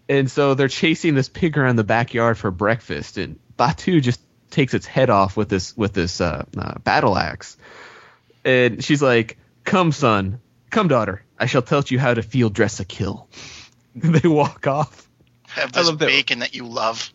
[0.09, 4.21] And so they're chasing this pig around the backyard for breakfast, and Batu just
[4.51, 7.57] takes its head off with this with this uh, uh, battle axe.
[8.45, 10.41] And she's like, "Come, son,
[10.71, 11.25] come, daughter.
[11.39, 13.29] I shall teach you how to field dress a kill."
[13.95, 15.09] They walk off.
[15.49, 17.13] Have I this love that- bacon that you love.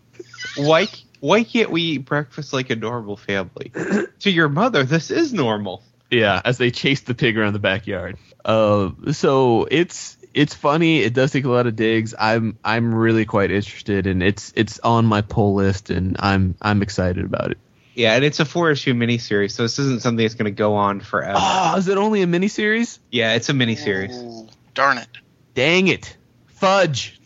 [0.58, 0.88] Why
[1.22, 3.72] why can't we eat breakfast like a normal family?
[4.20, 5.84] to your mother, this is normal.
[6.12, 8.18] Yeah, as they chase the pig around the backyard.
[8.44, 11.00] Uh, so it's it's funny.
[11.00, 12.14] It does take a lot of digs.
[12.18, 16.82] I'm I'm really quite interested, and it's it's on my pull list, and I'm I'm
[16.84, 17.58] excited about it.
[17.96, 20.76] Yeah, and it's a four issue miniseries, so this isn't something that's going to go
[20.76, 21.40] on forever.
[21.42, 23.00] Oh, is it only a miniseries?
[23.10, 24.14] Yeah, it's a miniseries.
[24.14, 25.08] Ooh, darn it.
[25.54, 26.18] Dang it,
[26.48, 27.20] fudge!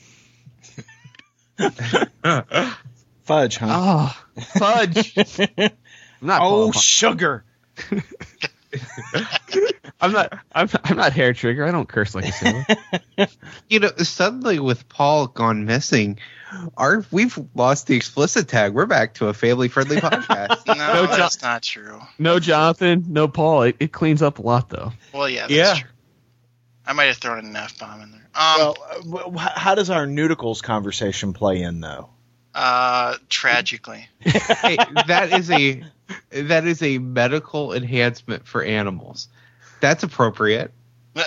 [3.23, 3.67] Fudge, huh?
[3.69, 4.15] Oh,
[4.57, 5.17] fudge!
[5.57, 6.41] I'm not.
[6.43, 7.43] oh, sugar.
[10.01, 10.39] I'm not.
[10.53, 11.65] I'm, I'm not hair trigger.
[11.65, 12.65] I don't curse like a sailor.
[13.69, 16.19] you know, suddenly with Paul gone missing,
[16.77, 18.73] our we've lost the explicit tag.
[18.73, 20.65] We're back to a family friendly podcast.
[20.67, 21.99] No, No, John- that's not true.
[22.17, 23.63] No Jonathan, no Paul.
[23.63, 24.91] It, it cleans up a lot though.
[25.13, 25.73] Well, yeah, that's Yeah.
[25.75, 25.89] true.
[26.85, 28.27] I might have thrown an F bomb in there.
[28.33, 32.09] Um, Well, uh, w- w- how does our Neuticles conversation play in, though?
[32.55, 34.07] uh, tragically.
[34.19, 34.77] hey,
[35.07, 35.83] that is a
[36.31, 39.27] that is a medical enhancement for animals.
[39.81, 40.73] That's appropriate.
[41.15, 41.23] Uh,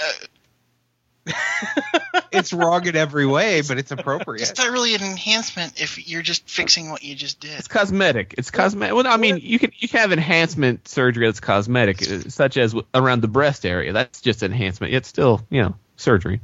[2.33, 4.43] It's wrong in every way, but it's appropriate.
[4.43, 4.59] It's appropriate.
[4.59, 7.59] not really an enhancement if you're just fixing what you just did.
[7.59, 8.35] It's cosmetic.
[8.39, 8.95] It's cosmetic.
[8.95, 12.75] Well, I mean, you can you can have enhancement surgery that's cosmetic, uh, such as
[12.95, 13.93] around the breast area.
[13.93, 14.95] That's just enhancement.
[14.95, 16.41] It's still you know surgery.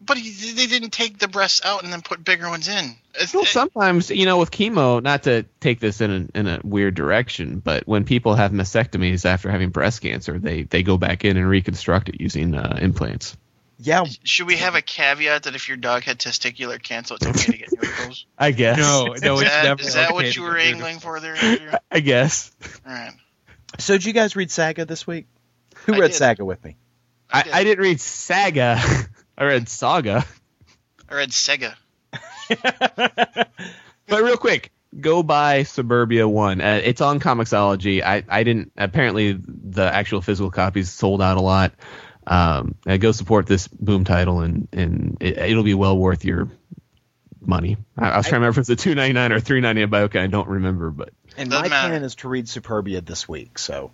[0.00, 2.96] But he- they didn't take the breasts out and then put bigger ones in.
[3.32, 6.94] Well, sometimes you know with chemo, not to take this in a, in a weird
[6.94, 11.36] direction, but when people have mastectomies after having breast cancer, they they go back in
[11.36, 13.36] and reconstruct it using uh, implants.
[13.78, 17.52] Yeah, should we have a caveat that if your dog had testicular cancer, it's okay
[17.52, 18.24] to get Neuticles?
[18.38, 18.78] I guess.
[18.78, 19.82] No, no, is it's that, never.
[19.82, 21.72] is that okay what you were get rid of angling for there, Andrew?
[21.90, 22.52] I guess.
[22.86, 23.12] All right.
[23.78, 25.26] So did you guys read Saga this week?
[25.86, 26.16] Who I read did.
[26.16, 26.76] Saga with me?
[27.30, 27.52] I, did.
[27.52, 28.80] I didn't read Saga.
[29.38, 30.24] I read Saga.
[31.08, 31.74] I read Sega.
[34.06, 36.60] But real quick, go buy Superbia One.
[36.60, 38.02] Uh, it's on Comixology.
[38.02, 38.72] I, I didn't.
[38.76, 41.72] Apparently, the actual physical copies sold out a lot.
[42.26, 46.48] Um, go support this boom title, and and it, it'll be well worth your
[47.40, 47.76] money.
[47.98, 49.82] I, I was trying to remember if it's a two ninety nine or three ninety
[49.82, 50.20] nine by okay.
[50.20, 51.88] I don't remember, but And my matter.
[51.88, 53.90] plan is to read Superbia this week, so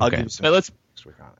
[0.00, 0.22] I'll okay.
[0.22, 1.38] give some let's next week on it.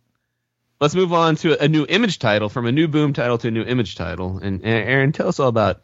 [0.81, 3.51] let's move on to a new image title from a new boom title to a
[3.51, 4.39] new image title.
[4.39, 5.81] And, and Aaron, tell us all about.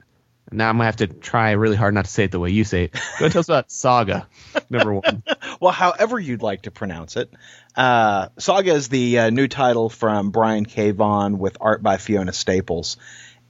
[0.53, 2.65] Now I'm gonna have to try really hard not to say it the way you
[2.65, 2.93] say it.
[2.93, 4.29] Go ahead and tell us about Saga
[4.71, 5.23] number one.
[5.61, 7.31] Well, however you'd like to pronounce it.
[7.77, 10.91] Uh, Saga is the uh, new title from Brian K.
[10.91, 12.97] Vaughan with art by Fiona Staples.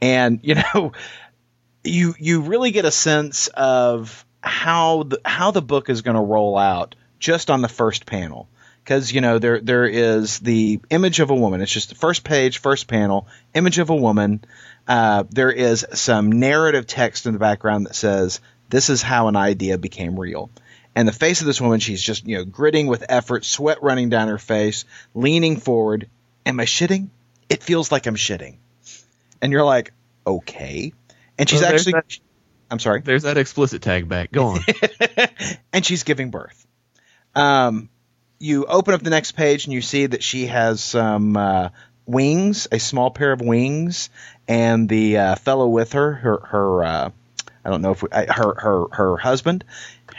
[0.00, 0.92] And, you know,
[1.84, 6.22] you you really get a sense of how the, how the book is going to
[6.22, 8.48] roll out just on the first panel.
[8.84, 11.60] Because, you know, there there is the image of a woman.
[11.60, 14.44] It's just the first page, first panel, image of a woman.
[14.88, 19.36] Uh, there is some narrative text in the background that says, This is how an
[19.36, 20.50] idea became real
[20.96, 24.08] and the face of this woman she's just you know gritting with effort sweat running
[24.08, 24.84] down her face
[25.14, 26.08] leaning forward.
[26.46, 27.08] Am i shitting?
[27.48, 28.56] It feels like i'm shitting.
[29.42, 29.92] And you're like
[30.26, 30.92] okay.
[31.38, 32.18] And she's Well, actually that-
[32.70, 33.00] i'm sorry?
[33.00, 34.32] There's that explicit tag back.
[34.32, 34.60] Go on.
[35.72, 36.66] and she's giving birth.
[37.34, 37.88] Um,
[38.38, 41.68] you open up the next page and you see that she has some uh,
[42.06, 44.10] wings a small pair of wings
[44.48, 47.10] and the uh, fellow with her her her uh,
[47.64, 49.64] I don't know if we, her her her husband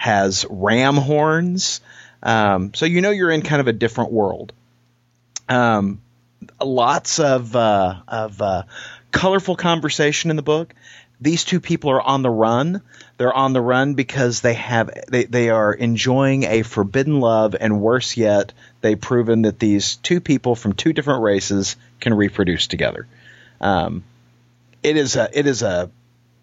[0.02, 1.80] has ram horns.
[2.24, 4.52] Um, so you know you're in kind of a different world.
[5.48, 6.02] Um,
[6.60, 8.64] lots of uh, of uh,
[9.12, 10.74] colorful conversation in the book.
[11.20, 12.82] These two people are on the run.
[13.18, 17.80] They're on the run because they have they, they are enjoying a forbidden love, and
[17.80, 23.06] worse yet, they've proven that these two people from two different races can reproduce together.
[23.60, 24.04] Um,
[24.82, 25.92] it is a it is a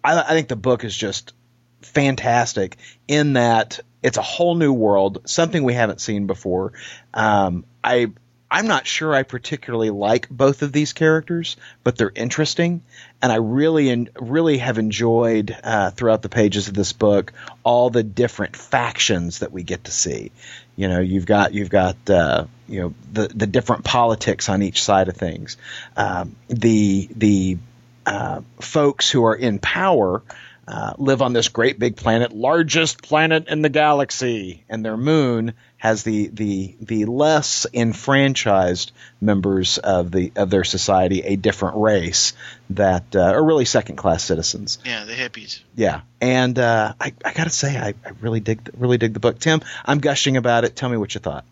[0.01, 1.33] I, I think the book is just
[1.81, 2.77] fantastic
[3.07, 6.73] in that it's a whole new world, something we haven't seen before.
[7.13, 8.11] Um, I
[8.51, 12.81] I'm not sure I particularly like both of these characters, but they're interesting,
[13.21, 17.33] and I really en- really have enjoyed uh, throughout the pages of this book
[17.63, 20.31] all the different factions that we get to see.
[20.75, 24.83] You know, you've got you've got uh, you know the the different politics on each
[24.83, 25.57] side of things.
[25.95, 27.57] Um, the the
[28.05, 30.23] uh, folks who are in power
[30.69, 35.55] uh, live on this great big planet, largest planet in the galaxy, and their moon
[35.77, 42.33] has the the the less enfranchised members of the of their society, a different race
[42.69, 44.77] that uh, are really second class citizens.
[44.85, 45.61] Yeah, the hippies.
[45.75, 49.13] Yeah, and uh, I, I got to say, I, I really dig the, really dig
[49.13, 49.39] the book.
[49.39, 50.75] Tim, I'm gushing about it.
[50.75, 51.45] Tell me what you thought.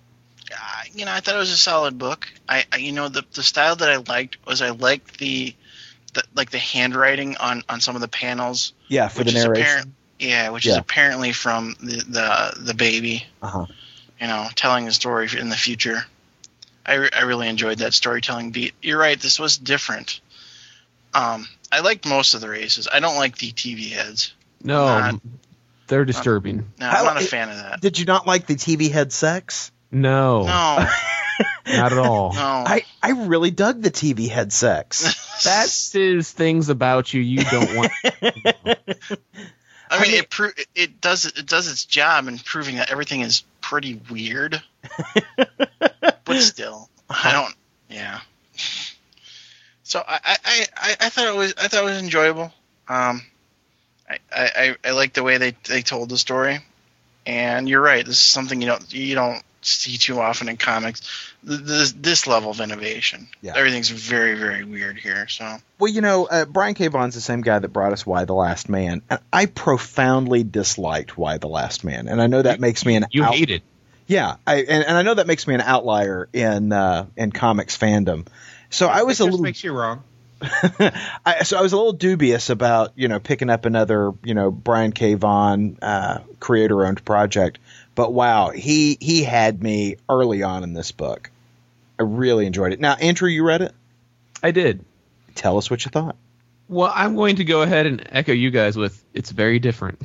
[0.52, 2.28] Uh, you know, I thought it was a solid book.
[2.48, 5.56] I, I you know, the the style that I liked was I liked the,
[6.14, 8.74] the like the handwriting on on some of the panels.
[8.88, 9.64] Yeah, for which the is narration.
[9.64, 13.26] apparent- yeah, which is apparently from the the, the baby.
[13.42, 13.66] Uh huh.
[14.20, 16.04] You know, telling the story in the future.
[16.84, 18.74] I, re- I really enjoyed that storytelling beat.
[18.82, 19.20] You're right.
[19.20, 20.22] This was different.
[21.14, 22.88] Um, I liked most of the races.
[22.92, 24.34] I don't like the TV heads.
[24.64, 25.22] No, Not-
[25.88, 26.66] they're disturbing.
[26.80, 27.82] No, I I'm not a fan of that.
[27.82, 29.72] Did you not like the TV head sex?
[29.92, 30.88] No, No,
[31.68, 32.34] not at all.
[32.36, 32.40] no.
[32.42, 35.26] I, I really dug the TV head sex.
[35.44, 37.92] That says things about you you don't want.
[38.04, 43.22] I mean, mean- it pro- it does it does its job in proving that everything
[43.22, 44.60] is pretty weird.
[46.26, 47.54] but still, I don't.
[47.90, 48.20] Yeah.
[49.84, 52.52] So I, I, I, I thought it was I thought it was enjoyable.
[52.88, 53.22] Um,
[54.10, 56.60] I, I, I- I like the way they, they told the story,
[57.28, 58.04] and you're right.
[58.06, 61.02] This is something you don't you don't see too often in comics.
[61.48, 63.28] Th- This this level of innovation.
[63.42, 63.54] Yeah.
[63.56, 65.28] Everything's very very weird here.
[65.28, 66.88] So Well, you know, uh, Brian K.
[66.88, 69.02] Vaughan's the same guy that brought us Y the Last Man.
[69.10, 73.06] And I profoundly disliked Y the Last Man, and I know that makes me an
[73.12, 73.64] You out- hate it.
[74.10, 77.78] Yeah, I, and, and I know that makes me an outlier in uh, in comics
[77.78, 78.26] fandom.
[78.70, 80.02] So I was It a little makes you wrong.
[80.42, 84.52] I, so I was a little dubious about you know picking up another you know
[84.52, 85.16] Brian K.
[85.16, 87.60] Vaughan uh, creator owned project,
[87.98, 91.32] but wow, he he had me early on in this book.
[92.00, 92.80] I really enjoyed it.
[92.80, 93.74] Now, Andrew, you read it.
[94.44, 94.86] I did.
[95.34, 96.16] Tell us what you thought.
[96.70, 100.00] Well, I'm going to go ahead and echo you guys with it's very different.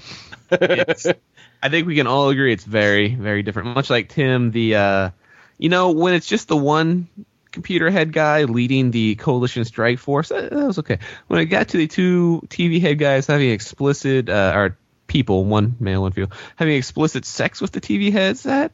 [0.50, 1.06] It's,
[1.62, 3.74] I think we can all agree it's very, very different.
[3.74, 5.10] Much like Tim, the uh,
[5.58, 7.08] you know, when it's just the one
[7.50, 10.98] computer head guy leading the coalition strike force, that, that was okay.
[11.26, 14.78] When it got to the two TV head guys having explicit uh, or
[15.12, 18.72] people, one male, one female, having explicit sex with the TV heads, that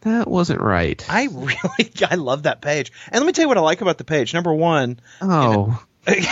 [0.00, 1.04] that wasn't right.
[1.08, 2.90] I really I love that page.
[3.12, 4.34] And let me tell you what I like about the page.
[4.34, 6.26] Number one, oh, it,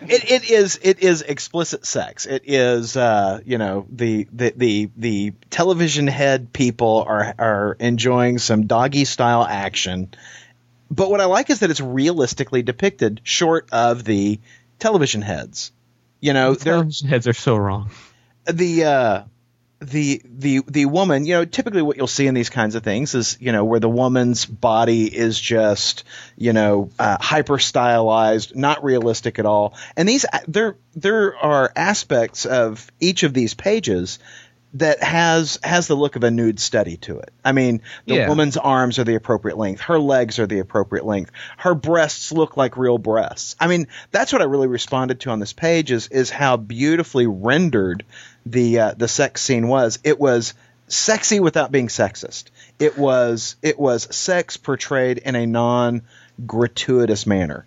[0.00, 2.26] it is it is explicit sex.
[2.26, 8.38] It is uh, you know the, the the the television head people are are enjoying
[8.38, 10.14] some doggy style action.
[10.92, 14.38] But what I like is that it's realistically depicted, short of the
[14.78, 15.72] television heads.
[16.20, 17.90] You know, they're television heads are so wrong.
[18.46, 19.22] the uh,
[19.80, 23.14] the the the woman, you know, typically what you'll see in these kinds of things
[23.14, 26.04] is, you know, where the woman's body is just,
[26.36, 29.74] you know, uh, hyper stylized, not realistic at all.
[29.96, 34.18] And these there there are aspects of each of these pages
[34.74, 37.32] that has has the look of a nude study to it.
[37.44, 38.28] I mean, the Yeah.
[38.28, 42.56] woman's arms are the appropriate length, her legs are the appropriate length, her breasts look
[42.56, 43.54] like real breasts.
[43.60, 47.26] I mean, that's what I really responded to on this page is is how beautifully
[47.26, 48.04] rendered
[48.46, 49.98] the uh, the sex scene was.
[50.04, 50.54] It was
[50.88, 52.44] sexy without being sexist.
[52.78, 56.02] It was it was sex portrayed in a non
[56.44, 57.64] gratuitous manner.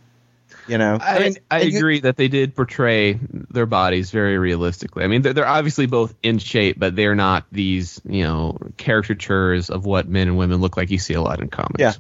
[0.67, 3.19] You know, I, mean, I and you- agree that they did portray
[3.51, 5.03] their bodies very realistically.
[5.03, 9.69] I mean, they're, they're obviously both in shape, but they're not these, you know, caricatures
[9.69, 11.79] of what men and women look like you see a lot in comics.
[11.79, 11.93] Yeah.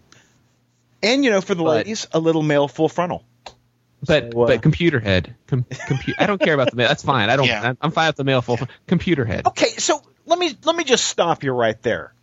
[1.01, 3.23] and you know, for the But- ladies, a little male full frontal.
[4.05, 6.87] But So, uh, but computer head, com, compu- I don't care about the male.
[6.87, 7.29] That's fine.
[7.31, 7.47] I don't.
[7.47, 7.73] Yeah.
[7.81, 9.47] I'm fine with the male full computer head.
[9.47, 12.13] Okay, so let me let me just stop you right there.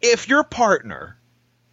[0.00, 1.18] If your partner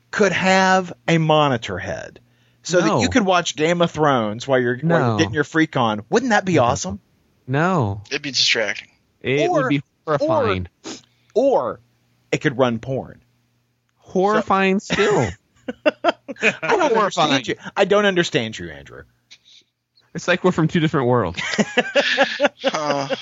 [0.09, 2.19] could have a monitor head
[2.63, 5.75] so that you could watch Game of Thrones while you're, while you're getting your freak
[5.77, 6.99] on, wouldn't that be awesome?
[7.47, 8.89] No, it'd be distracting.
[9.21, 10.67] it Or- would be horrifying.
[11.33, 11.79] Or
[12.31, 13.21] it could run porn.
[13.97, 15.29] horrifying still.
[15.95, 16.13] I
[16.61, 17.31] don't Horrifying.
[17.33, 17.55] understand you.
[17.77, 19.03] I don't understand you, Andrew.
[20.13, 21.41] It's like we're from two different worlds.
[22.63, 23.15] Uh,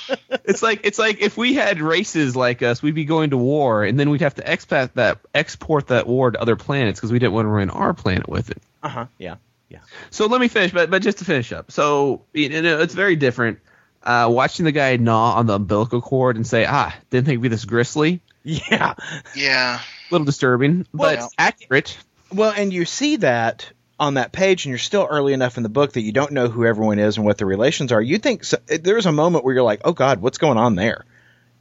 [0.43, 3.83] It's like it's like if we had races like us, we'd be going to war,
[3.83, 7.19] and then we'd have to expat that export that war to other planets because we
[7.19, 8.61] didn't want to ruin our planet with it.
[8.83, 9.05] Uh huh.
[9.17, 9.35] Yeah.
[9.69, 9.79] Yeah.
[10.09, 11.71] So let me finish, but but just to finish up.
[11.71, 13.59] So you know, it's very different.
[14.01, 17.43] Uh, watching the guy gnaw on the umbilical cord and say, "Ah, didn't think it'd
[17.43, 18.95] be this gristly." Yeah.
[19.35, 21.97] yeah, A little disturbing, but Well- accurate.
[22.33, 25.69] Well, and you see that on that page, and you're still early enough in the
[25.69, 28.01] book that you don't know who everyone is and what the relations are.
[28.01, 31.05] You think so, there's a moment where you're like, "Oh God, what's going on there?"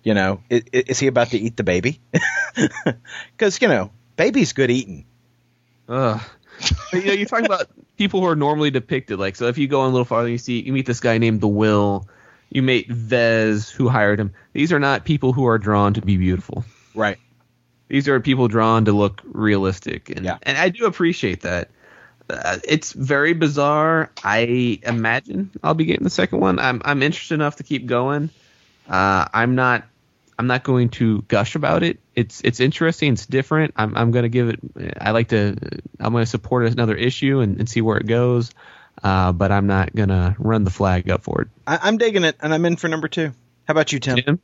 [0.04, 2.00] You know, is, is he about to eat the baby?
[3.36, 5.04] Because you know, baby's good eating.
[5.88, 6.20] Ugh.
[6.92, 9.18] You know, you're talking about people who are normally depicted.
[9.18, 11.18] Like, so if you go in a little farther, you see you meet this guy
[11.18, 12.08] named the Will.
[12.50, 14.32] You meet Vez, who hired him.
[14.54, 16.64] These are not people who are drawn to be beautiful.
[16.94, 17.18] Right.
[17.88, 20.38] These are people drawn to look realistic, and Yeah.
[20.42, 21.70] and I do appreciate that.
[22.28, 24.10] Uh, it's very bizarre.
[24.22, 26.58] I imagine I'll be getting the second one.
[26.58, 28.30] I'm I'm interested enough to keep going.
[28.88, 29.84] Uh, I'm not
[30.38, 31.98] I'm not going to gush about it.
[32.14, 33.14] It's it's interesting.
[33.14, 33.74] It's different.
[33.76, 34.60] I'm I'm going to give it.
[35.00, 35.56] I like to.
[35.98, 38.50] I'm going to support another issue and, and see where it goes.
[39.02, 41.48] Uh, but I'm not going to run the flag up for it.
[41.66, 43.32] I, I'm digging it, and I'm in for number two.
[43.66, 44.16] How about you, Tim?
[44.16, 44.40] Tim?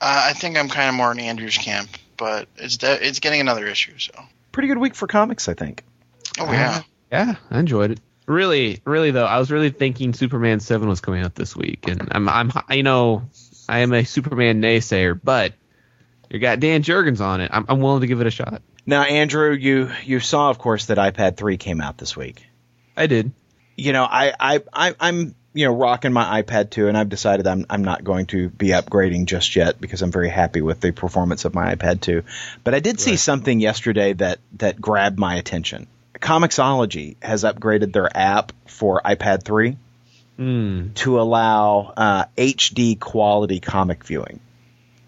[0.00, 1.88] uh, I think I'm kind of more in Andrew's camp.
[2.16, 3.98] but it's de- it's getting another issue.
[3.98, 4.12] So
[4.52, 5.82] Pretty good week for comics, I think.
[6.38, 8.00] Oh yeah, Yeah, I enjoyed it.
[8.26, 12.08] Really, really though, I was really thinking Superman Seven was coming out this week, and
[12.10, 13.22] I'm, I'm, you know,
[13.68, 15.54] I am a Superman naysayer, but
[16.28, 17.50] you got Dan Jurgens on it.
[17.54, 18.60] I'm, I'm willing to give it a shot.
[18.84, 22.44] Now, Andrew, you you saw, of course, that iPad 3 came out this week.
[22.96, 23.32] I did.
[23.76, 27.46] You know, I, I, I I'm you know rocking my iPad 2, and I've decided
[27.46, 30.90] I'm I'm not going to be upgrading just yet because I'm very happy with the
[30.92, 32.22] performance of my iPad 2.
[32.64, 33.18] But I did see Right.
[33.18, 35.86] something yesterday that that grabbed my attention.
[36.20, 39.76] Comixology has upgraded their app for iPad 3
[40.36, 40.92] Hmm.
[40.94, 44.38] to allow uh, HD quality comic viewing.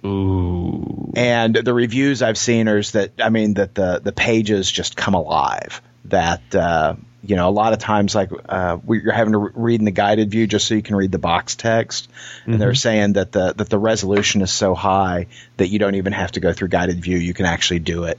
[0.05, 1.13] Ooh.
[1.15, 4.97] And the reviews I've seen are is that I mean that the the pages just
[4.97, 5.83] come alive.
[6.07, 9.51] That uh, you know a lot of times like uh, we- you're having to re-
[9.55, 12.09] read in the guided view just so you can read the box text,
[12.47, 15.27] and they're saying that the that the resolution is so high
[15.59, 17.19] that you don't even have to go through guided view.
[17.19, 18.19] You can actually do it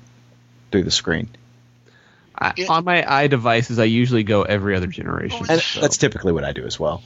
[0.71, 1.27] through the screen.
[2.41, 2.65] I, Yeah.
[2.69, 5.45] on my iDevices, I usually go every other generation.
[5.49, 7.03] And so- that's typically what I do as well.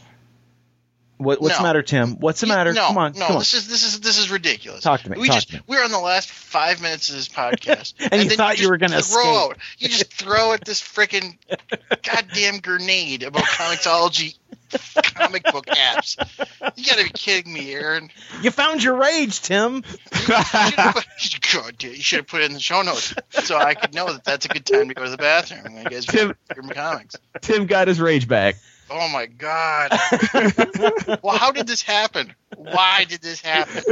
[1.18, 2.18] What, what's the matter, Tim?
[2.20, 2.74] What's the matter?
[2.74, 3.40] No, come on, no, come on.
[3.40, 4.82] this is this is this is ridiculous.
[4.84, 5.62] Talk to me, We talk just to me.
[5.66, 8.70] we're on the last five minutes of this podcast, And you then thought you just
[8.70, 9.52] were gonna throw escape.
[9.52, 9.58] out.
[9.78, 11.38] You just throw at this freaking
[12.04, 14.36] goddamn grenade about Comixology
[15.14, 16.18] comic book apps.
[16.76, 18.10] You gotta be kidding me, Aaron.
[18.42, 19.84] You found your rage, Tim.
[20.12, 21.06] You should have put,
[21.54, 23.14] God, dude, you should have put it in the show notes
[23.44, 25.64] so I could know that that's a good time to go to the bathroom.
[25.76, 27.16] when You guys Tim- your comics.
[27.42, 28.56] Tim got his rage back.
[28.90, 29.90] Oh my god.
[31.24, 32.34] well, how did this happen?
[32.56, 33.84] Why did this happen?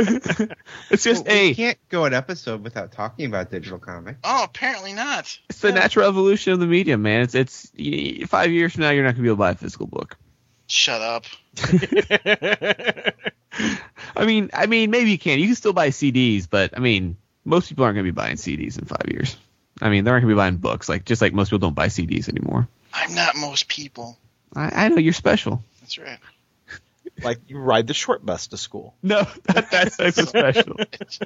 [0.91, 4.19] it's just Well, we can't go an episode without talking about digital comics.
[4.23, 5.35] Oh, apparently not.
[5.49, 7.21] It's the natural evolution of the medium, man.
[7.21, 7.71] It's it's
[8.29, 10.15] five years from now, you're not gonna be able to buy a physical book.
[10.73, 11.25] Shut up.
[14.15, 15.37] I mean, I mean, maybe you can.
[15.39, 18.79] You can still buy CDs, but I mean, most people aren't gonna be buying CDs
[18.79, 19.37] in five years.
[19.79, 21.87] I mean, they're not gonna be buying books, like just like most people don't buy
[21.89, 22.67] CDs anymore.
[22.91, 24.17] I'm not most people.
[24.55, 25.63] I, I know you're special.
[25.81, 26.17] That's right.
[27.23, 28.95] Like you ride the short bus to school.
[29.03, 30.77] No, that, that's that's a special.
[30.77, 31.19] This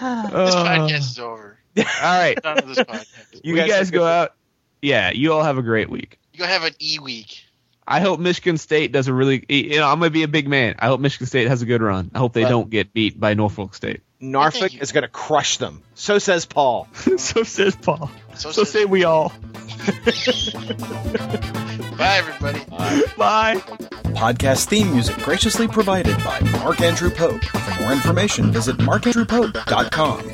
[0.00, 1.58] Uh, podcast is over.
[1.76, 3.40] all right, Done with this podcast.
[3.44, 4.32] you, guys, have go out.
[4.80, 6.18] Yeah, you all have a great week.
[6.34, 7.44] You go have an e week.
[7.86, 9.44] I hope Michigan State does a really.
[9.48, 10.74] You know, I'm gonna be a big man.
[10.80, 12.10] I hope Michigan State has a good run.
[12.12, 14.00] I hope they But- don't get beat by Norfolk State.
[14.18, 15.82] Norfolk is going to crush them.
[15.94, 16.88] So says Paul.
[17.18, 18.10] so says Paul.
[18.34, 19.28] So, So says- say we all.
[21.98, 22.64] bye, everybody.
[23.16, 23.56] Bye.
[24.16, 27.44] Podcast theme music graciously provided by Mark Andrew Pope.
[27.44, 30.33] For more information, visit markandrewpope.com.